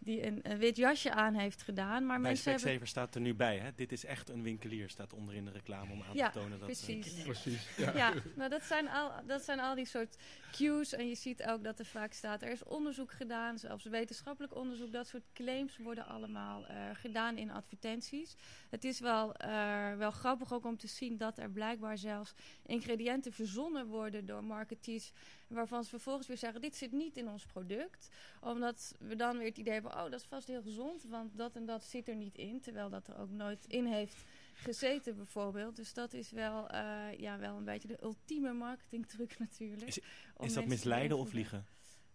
[0.03, 2.05] die een, een wit jasje aan heeft gedaan.
[2.05, 2.87] Maar Bij mensen hebben...
[2.87, 3.69] Staat er nu bij, hè?
[3.75, 6.59] Dit is echt een winkelier, staat onder in de reclame om aan Ja, te tonen
[6.59, 6.69] dat...
[6.69, 7.23] eh, precies.
[7.23, 7.67] Precies.
[7.77, 7.95] Ja.
[7.95, 10.17] Ja, maar dat zijn, al, dat zijn al die soort
[10.51, 10.93] cues.
[10.93, 14.91] En je ziet ook dat er vaak staat, er is onderzoek gedaan, zelfs wetenschappelijk onderzoek.
[14.91, 18.35] Dat soort claims worden allemaal eh, gedaan in advertenties.
[18.69, 22.33] Het is wel, eh, wel grappig ook om te zien dat er blijkbaar zelfs
[22.65, 25.11] ingrediënten verzonnen worden door marketeers.
[25.53, 28.09] Waarvan ze vervolgens weer zeggen, dit zit niet in ons product.
[28.41, 31.03] Omdat we dan weer het idee hebben, oh dat is vast heel gezond.
[31.03, 32.61] Want dat en dat zit er niet in.
[32.61, 34.15] Terwijl dat er ook nooit in heeft
[34.53, 35.75] gezeten bijvoorbeeld.
[35.75, 39.99] Dus dat is wel, eh, ja, wel een beetje de ultieme marketingtruc natuurlijk.
[40.39, 41.65] Is- dat misleiden of liegen?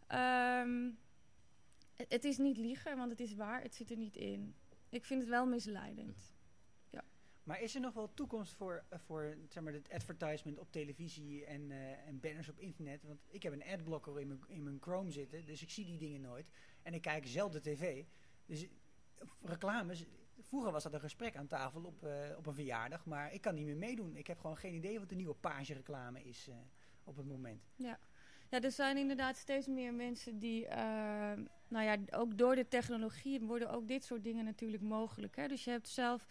[0.07, 0.91] Ehm,
[1.95, 3.63] het, het is niet liegen, want het is waar.
[3.63, 4.55] Het zit er niet in.
[4.89, 6.33] Ik vind het wel misleidend.
[7.49, 11.45] Maar is er nog wel toekomst voor, eh, voor zeg maar, het advertisement op televisie
[11.45, 13.05] en, eh, en banners op internet?
[13.05, 15.99] Want ik heb een adblocker in mijn, in mijn Chrome zitten, dus ik zie die
[15.99, 16.47] dingen nooit.
[16.83, 18.05] En ik kijk zelden tv.
[18.47, 18.69] Dus eh,
[19.43, 20.05] reclames,
[20.39, 23.67] vroeger was dat een gesprek aan tafel op, op een verjaardag, maar ik kan niet
[23.67, 24.17] meer meedoen.
[24.17, 26.49] Ik heb gewoon geen idee wat de nieuwe page reclame is
[27.05, 27.63] op het moment.
[27.75, 27.99] Ja.
[28.51, 30.67] ja, er zijn inderdaad steeds meer mensen die,
[31.69, 35.37] nou ja, ook door de technologie worden ook dit soort dingen natuurlijk mogelijk.
[35.37, 35.49] Hè?
[35.49, 36.27] Dus je hebt zelf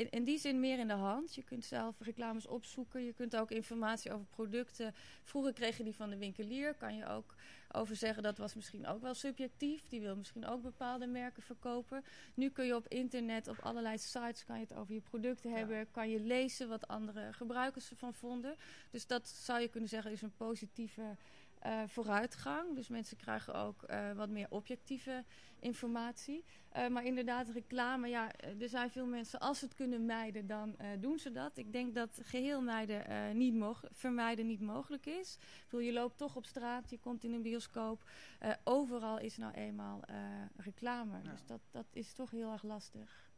[0.00, 1.34] in, in die zin meer in de hand.
[1.34, 3.04] Je kunt zelf reclames opzoeken.
[3.04, 4.94] Je kunt ook informatie over producten.
[5.22, 6.74] Vroeger kreeg je die van de winkelier.
[6.74, 7.34] Kan je ook
[7.72, 9.88] over zeggen dat was misschien ook wel subjectief.
[9.88, 12.04] Die wil misschien ook bepaalde merken verkopen.
[12.34, 15.56] Nu kun je op internet, op allerlei sites, kan je het over je producten Ja.
[15.56, 15.90] hebben.
[15.90, 18.56] Kan je lezen wat andere gebruikers ervan vonden.
[18.90, 21.16] Dus dat zou je kunnen zeggen is een positieve
[21.60, 22.74] eh, vooruitgang.
[22.74, 25.24] Dus mensen krijgen ook eh, wat meer objectieve
[25.58, 26.44] informatie.
[26.68, 28.30] Eh, maar inderdaad, reclame, ja,
[28.60, 31.56] er zijn veel mensen, als ze het kunnen mijden, dan doen ze dat.
[31.56, 35.38] Ik denk dat geheel mijden, niet vermijden niet mogelijk is.
[35.40, 38.10] Ik bedoel, je loopt toch op straat, je komt in een bioscoop.
[38.64, 40.00] Overal is nou eenmaal
[40.56, 41.18] reclame.
[41.22, 41.30] Ja.
[41.30, 43.29] Dus dat, dat is toch heel erg lastig.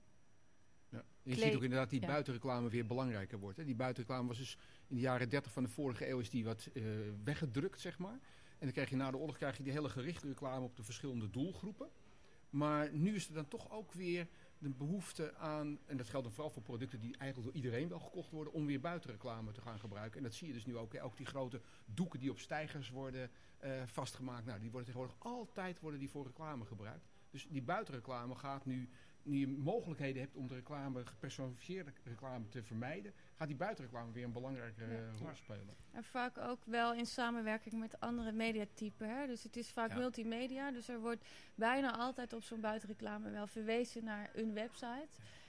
[1.23, 2.07] Je ziet ook inderdaad die ja.
[2.07, 3.57] buitenreclame weer belangrijker wordt.
[3.57, 3.65] Hè.
[3.65, 6.69] Die buitenreclame was dus in de jaren 30 van de vorige eeuw is die wat
[6.75, 6.83] eh,
[7.25, 8.19] weggedrukt, zeg maar.
[8.59, 10.83] En dan krijg je na de oorlog krijg je die hele gerichte reclame op de
[10.83, 11.89] verschillende doelgroepen.
[12.51, 16.35] Maar nu is er dan toch ook weer de behoefte aan, en dat geldt dan
[16.35, 19.79] vooral voor producten die eigenlijk door iedereen wel gekocht worden, om weer buitenreclame te gaan
[19.79, 20.17] gebruiken.
[20.19, 20.93] En dat zie je dus nu ook.
[20.93, 21.03] Hè.
[21.03, 24.47] Ook die grote doeken die op stijgers worden eh, vastgemaakt.
[24.47, 27.09] Nou, die worden tegenwoordig altijd worden die voor reclame gebruikt.
[27.31, 28.89] Dus die buitenreclame gaat nu
[29.23, 34.33] je mogelijkheden hebt om de reclame, gepersonaliseerde reclame te vermijden, gaat die buitenreclame weer een
[34.33, 34.89] belangrijke Ja.
[34.91, 35.75] eh, rol spelen.
[35.93, 39.09] En vaak ook wel in samenwerking met andere mediatypen.
[39.09, 39.27] Hè?
[39.27, 39.97] Dus het is vaak Ja.
[39.97, 40.71] multimedia.
[40.71, 45.09] Dus er wordt bijna altijd op zo'n buitenreclame wel verwezen naar een website.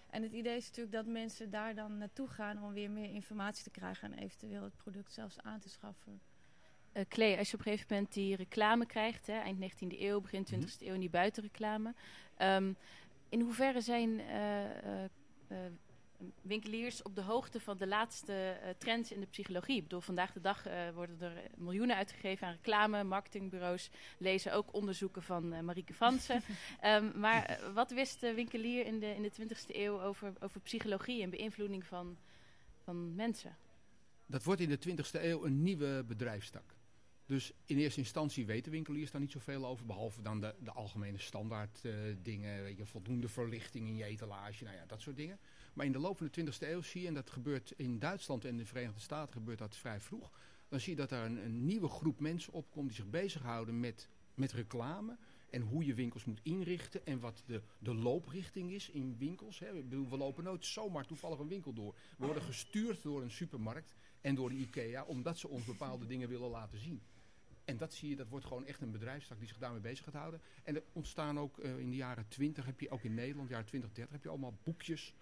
[0.09, 3.63] En het idee is natuurlijk dat mensen daar dan naartoe gaan om weer meer informatie
[3.63, 6.21] te krijgen en eventueel het product zelfs aan te schaffen.
[6.91, 10.21] Eh Clay, als je op een gegeven moment die reclame krijgt, hè, eind 19e eeuw,
[10.21, 11.93] begin 20e eeuw, en die buitenreclame.
[12.38, 12.74] ehm,
[13.34, 15.03] in hoeverre zijn eh, eh,
[15.47, 15.57] eh,
[16.41, 19.75] winkeliers op de hoogte van de laatste trends in de psychologie?
[19.77, 23.03] Ik bedoel, vandaag de dag eh, worden er miljoenen uitgegeven aan reclame.
[23.03, 26.41] Marketingbureaus lezen ook onderzoeken van eh, Marieke Fransen.
[26.79, 31.21] Ehm, maar wat wist de winkelier in de, in de 20e eeuw over, over psychologie
[31.23, 32.17] en beïnvloeding van,
[32.84, 33.57] van mensen?
[34.25, 36.75] Dat wordt in de 20e eeuw een nieuwe bedrijfstak.
[37.26, 41.17] Dus in eerste instantie weten winkeliers daar niet zoveel over, behalve dan de, de algemene
[41.17, 45.39] standaard eh, dingen, weet je, voldoende verlichting in je etalage, nou ja, dat soort dingen.
[45.74, 48.45] Maar in de loop van de 20e eeuw zie je, en dat gebeurt in Duitsland
[48.45, 50.32] en de Verenigde Staten gebeurt dat vrij vroeg,
[50.67, 54.51] dan zie je dat daar een, nieuwe groep mensen opkomt die zich bezighouden met, met
[54.51, 55.17] reclame
[55.49, 59.59] en hoe je winkels moet inrichten en wat de, de looprichting is in winkels.
[59.59, 59.88] Hè.
[59.88, 61.95] We lopen nooit zomaar toevallig een winkel door.
[62.17, 63.93] We worden gestuurd door een supermarkt
[64.24, 67.01] en door de IKEA, omdat ze ons bepaalde dingen willen laten zien.
[67.65, 70.13] En dat zie je, dat wordt gewoon echt een bedrijfstak die zich daarmee bezig gaat
[70.13, 70.41] houden.
[70.63, 73.65] En er ontstaan ook eh, in de jaren 20, heb je ook in Nederland, jaren
[73.65, 75.13] 20, 30, heb je allemaal boekjes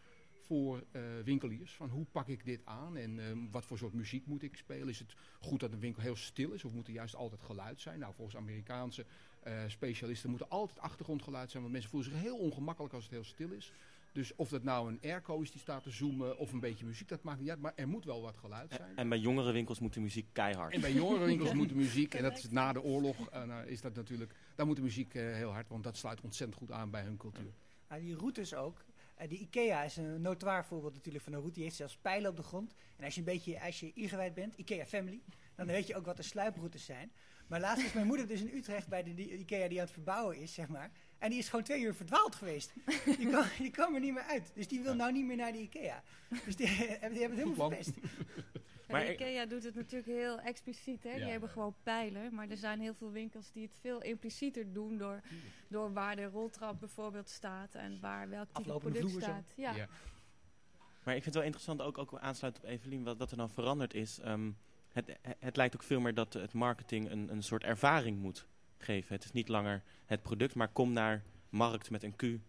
[0.52, 1.76] voor eh, winkeliers.
[1.76, 4.90] Van hoe pak ik dit aan en eh, wat voor soort muziek moet ik spelen?
[4.90, 7.82] Is het goed dat een winkel heel stil is of moet er juist altijd geluid
[7.82, 8.00] zijn?
[8.00, 9.06] Nou, volgens Amerikaanse
[9.44, 11.62] eh, specialisten moet er altijd achtergrondgeluid zijn.
[11.62, 13.74] Want mensen voelen zich heel ongemakkelijk als het heel stil is.
[14.12, 17.08] Dus of dat nou een airco is die staat te zoomen of een beetje muziek,
[17.08, 17.60] dat maakt niet uit.
[17.60, 18.90] Maar er moet wel wat geluid zijn.
[18.90, 20.74] En, en bij jongere winkels moet de muziek keihard.
[20.74, 23.82] En bij jongere winkels moet de muziek, en dat is na de oorlog, nou, is
[23.82, 26.90] dat natuurlijk, daar moet de muziek eh, heel hard, want dat sluit ontzettend goed aan
[26.90, 27.54] bij hun cultuur.
[27.88, 28.86] Maar die routes ook.
[29.16, 31.56] Eh, die IKEA is een notoir voorbeeld natuurlijk van een route.
[31.56, 32.74] Die heeft zelfs pijlen op de grond.
[32.98, 35.22] En als je een beetje als je ingewijd bent, IKEA Family,
[35.56, 37.12] dan weet je ook wat de sluiproutes zijn.
[37.48, 39.94] Maar laatst is mijn moeder dus in Utrecht bij de die IKEA die aan het
[39.94, 40.92] verbouwen is, zeg maar.
[41.22, 42.74] En die is gewoon twee uur verdwaald geweest.
[43.06, 44.52] Die kwam, die kwam er niet meer uit.
[44.54, 46.04] Dus die wil nou niet meer naar de IKEA.
[46.46, 47.94] Dus die, die hebben het helemaal verpest.
[48.88, 51.04] En Maar de ik- IKEA doet het natuurlijk heel expliciet.
[51.04, 51.10] Hè?
[51.10, 52.34] Ja, die hebben gewoon pijlen.
[52.36, 54.98] Maar er zijn heel veel winkels die het veel implicieter doen...
[54.98, 55.22] door,
[55.68, 57.76] door waar de roltrap bijvoorbeeld staat...
[57.76, 59.54] en waar welk type Aflopende product staat.
[59.56, 59.76] Ja.
[59.76, 59.88] Ja.
[61.04, 63.50] Maar ik vind het wel interessant, ook, ook aansluit op Evelien, wat, wat er dan
[63.50, 64.20] veranderd is.
[64.20, 64.52] Ehm,
[64.92, 68.48] het, het lijkt ook veel meer dat het marketing een, een soort ervaring moet
[68.84, 69.16] geven.
[69.16, 72.22] Het is niet langer het product, maar kom naar markt met een Q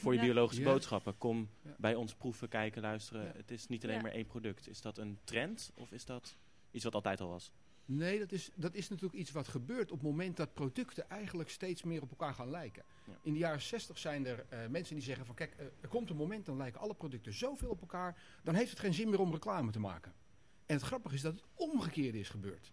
[0.00, 0.24] voor je Ja.
[0.24, 0.68] biologische Ja.
[0.72, 1.18] boodschappen.
[1.18, 1.74] Kom Ja.
[1.78, 3.24] bij ons proeven, kijken, luisteren.
[3.24, 3.32] Ja.
[3.36, 4.02] Het is niet alleen Ja.
[4.02, 4.68] maar één product.
[4.68, 6.36] Is dat een trend of is dat
[6.70, 7.52] iets wat altijd al was?
[7.84, 11.50] Nee, dat is, dat is natuurlijk iets wat gebeurt op het moment dat producten eigenlijk
[11.50, 12.84] steeds meer op elkaar gaan lijken.
[13.06, 13.12] Ja.
[13.22, 16.10] In de jaren 60 zijn er eh, mensen die zeggen van kijk, eh, er komt
[16.10, 19.20] een moment dan lijken alle producten zoveel op elkaar, dan heeft het geen zin meer
[19.20, 20.12] om reclame te maken.
[20.66, 22.72] En het grappige is dat het omgekeerde is gebeurd.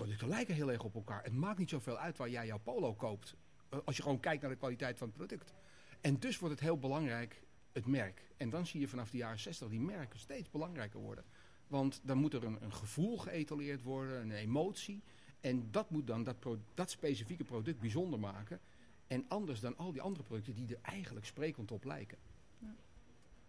[0.00, 1.22] Producten lijken heel erg op elkaar.
[1.22, 3.34] Het maakt niet zoveel uit waar jij jouw polo koopt,
[3.68, 5.54] eh, als je gewoon kijkt naar de kwaliteit van het product.
[6.00, 7.42] En dus wordt het heel belangrijk,
[7.72, 8.22] het merk.
[8.36, 11.24] En dan zie je vanaf de jaren 60 die merken steeds belangrijker worden.
[11.66, 15.02] Want dan moet er een, gevoel geëtaleerd worden, een emotie.
[15.40, 16.36] En dat moet dan dat,
[16.74, 18.60] dat specifieke product bijzonder maken.
[19.06, 22.18] En anders dan al die andere producten die er eigenlijk sprekend op lijken.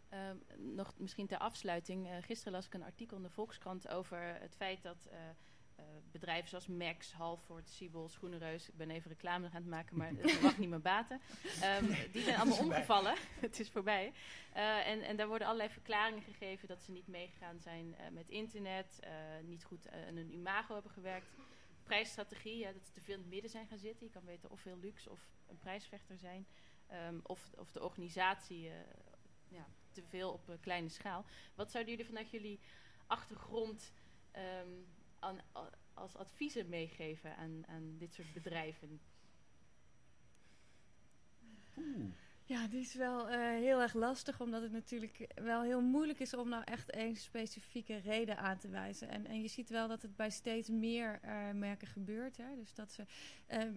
[0.09, 0.35] Ehm,
[0.75, 2.07] nog misschien ter afsluiting.
[2.07, 5.19] eh, gisteren las ik een artikel in de Volkskrant over het feit dat eh,
[6.11, 8.67] bedrijven zoals Max, Halford, Siebel, Schoenenreus...
[8.67, 11.21] ik ben even reclame aan het maken, maar het mag niet meer baten.
[11.61, 13.15] Ehm, die zijn allemaal omgevallen.
[13.39, 14.13] het is voorbij.
[14.53, 18.29] Eh, en, en daar worden allerlei verklaringen gegeven dat ze niet meegegaan zijn eh, met
[18.29, 18.99] internet...
[18.99, 19.11] eh,
[19.43, 21.27] niet goed eh, aan hun imago hebben gewerkt.
[21.83, 24.05] Prijsstrategie, ja, dat ze te veel in het midden zijn gaan zitten.
[24.05, 26.47] Je kan weten of veel luxe of een prijsvechter zijn.
[26.87, 28.75] Ehm, of, of de organisatie eh,
[29.47, 31.25] ja, te veel op kleine schaal.
[31.55, 32.59] Wat zouden jullie vanuit jullie
[33.07, 33.93] achtergrond
[34.31, 34.69] ehm,
[35.21, 35.41] aan,
[35.93, 39.01] als adviezen meegeven aan, aan dit soort bedrijven?
[42.51, 46.33] Ja, die is wel eh, heel erg lastig, omdat het natuurlijk wel heel moeilijk is
[46.33, 49.09] om nou echt één specifieke reden aan te wijzen.
[49.09, 52.37] En, en je ziet wel dat het bij steeds meer eh, merken gebeurt.
[52.37, 52.55] Hè?
[52.55, 53.05] Dus dat ze,
[53.47, 53.73] ehm,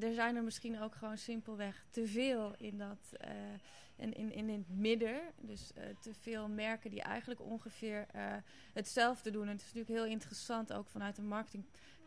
[0.00, 3.12] er zijn er misschien ook gewoon simpelweg te veel in dat.
[3.12, 3.30] eh,
[3.96, 5.20] in, in, in het midden.
[5.40, 5.70] Dus
[6.00, 8.06] te veel merken die eigenlijk ongeveer
[8.72, 9.42] hetzelfde doen.
[9.42, 11.28] En het is natuurlijk heel interessant, ook vanuit een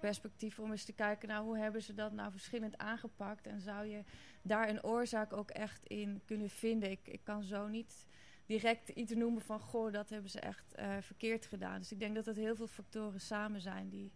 [0.02, 3.48] marketingperspectief, om eens te kijken, nou, hoe hebben ze dat nou verschillend aangepakt?
[3.48, 4.04] En zou je
[4.42, 6.92] daar een oorzaak ook echt in kunnen vinden?
[6.92, 8.08] Ik, ik kan zo niet
[8.46, 11.80] direct iets noemen van, goh, dat hebben ze echt eh, verkeerd gedaan.
[11.80, 14.12] Dus ik denk dat het heel veel factoren samen zijn die...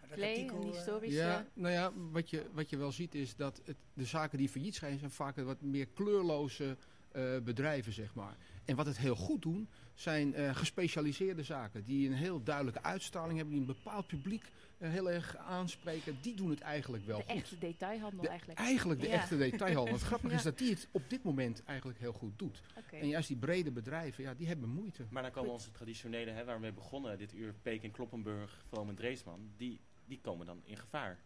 [0.00, 1.18] Dat Clay, artikel, een eh, historische...
[1.18, 4.48] Ja, nou ja, wat je, wat je wel ziet is dat het, de zaken die
[4.48, 6.76] failliet zijn, zijn vaak wat meer kleurloze
[7.12, 8.36] eh, bedrijven, zeg maar.
[8.68, 11.84] En wat het heel goed doen, zijn eh, gespecialiseerde zaken.
[11.84, 14.44] Die een heel duidelijke uitstraling hebben, die een bepaald publiek
[14.78, 16.18] eh, heel erg aanspreken.
[16.20, 17.34] Die doen het eigenlijk wel De goed.
[17.34, 18.58] echte detailhandel De- eigenlijk.
[18.58, 19.12] Eigenlijk de Ja.
[19.12, 19.94] echte detailhandel.
[19.94, 22.62] Het grappige is dat die het op dit moment eigenlijk heel goed doet.
[22.90, 25.06] En juist die brede bedrijven, ja, die hebben moeite.
[25.10, 25.58] Maar dan komen Goed.
[25.58, 29.50] onze traditionele, hè, waar we mee begonnen, dit uur, Peek en Kloppenburg, Vroom en Dreesman,
[29.56, 31.18] die, die komen dan in gevaar.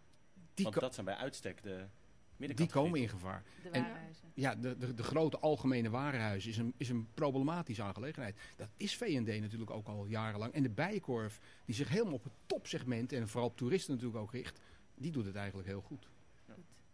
[0.55, 1.85] Die, Want dat zijn bij uitstek de
[2.49, 3.43] die komen in gevaar.
[3.63, 4.33] De en- warenhuizen.
[4.35, 8.37] Ja, de, de, de grote algemene warenhuizen is een, is een problematische aangelegenheid.
[8.57, 10.53] Dat is V&D natuurlijk ook al jarenlang.
[10.53, 14.33] En de Bijenkorf, die zich helemaal op het topsegment en vooral op toeristen natuurlijk ook
[14.33, 14.61] richt,
[14.95, 16.09] die doet het eigenlijk heel goed.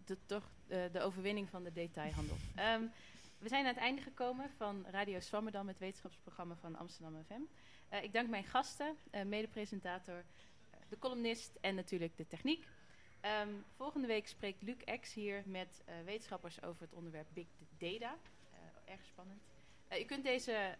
[0.04, 2.36] de, toch eh, de overwinning van de detailhandel.
[2.54, 2.82] Ehm,
[3.38, 7.40] we zijn aan het einde gekomen van Radio Swammerdam, het wetenschapsprogramma van Amsterdam FM.
[7.88, 10.24] Eh, ik dank mijn gasten, eh, medepresentator,
[10.88, 12.66] de columnist en natuurlijk de techniek.
[13.20, 17.46] Ehm, volgende week spreekt Luc X hier met eh, wetenschappers over het onderwerp Big
[17.78, 18.16] Data.
[18.52, 19.42] Eh, erg spannend.
[19.88, 20.76] Eh, u kunt deze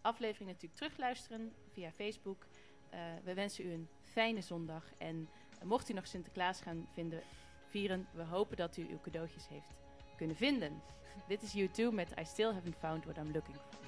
[0.00, 2.46] aflevering natuurlijk terugluisteren via Facebook.
[3.24, 5.28] We wensen u een fijne zondag en
[5.64, 7.22] mocht u nog Sinterklaas gaan vinden,
[7.66, 8.08] vieren.
[8.12, 9.74] We hopen dat u uw cadeautjes heeft
[10.16, 10.82] kunnen vinden.
[11.28, 13.83] Dit is U2 met I Still Haven't Found What I'm Looking For.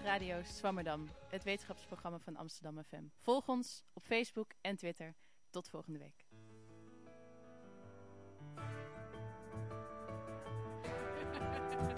[0.00, 3.04] Radio Swammerdam, het wetenschapsprogramma van Amsterdam FM.
[3.18, 5.14] Volg ons op Facebook en Twitter.
[5.50, 6.24] Tot volgende week.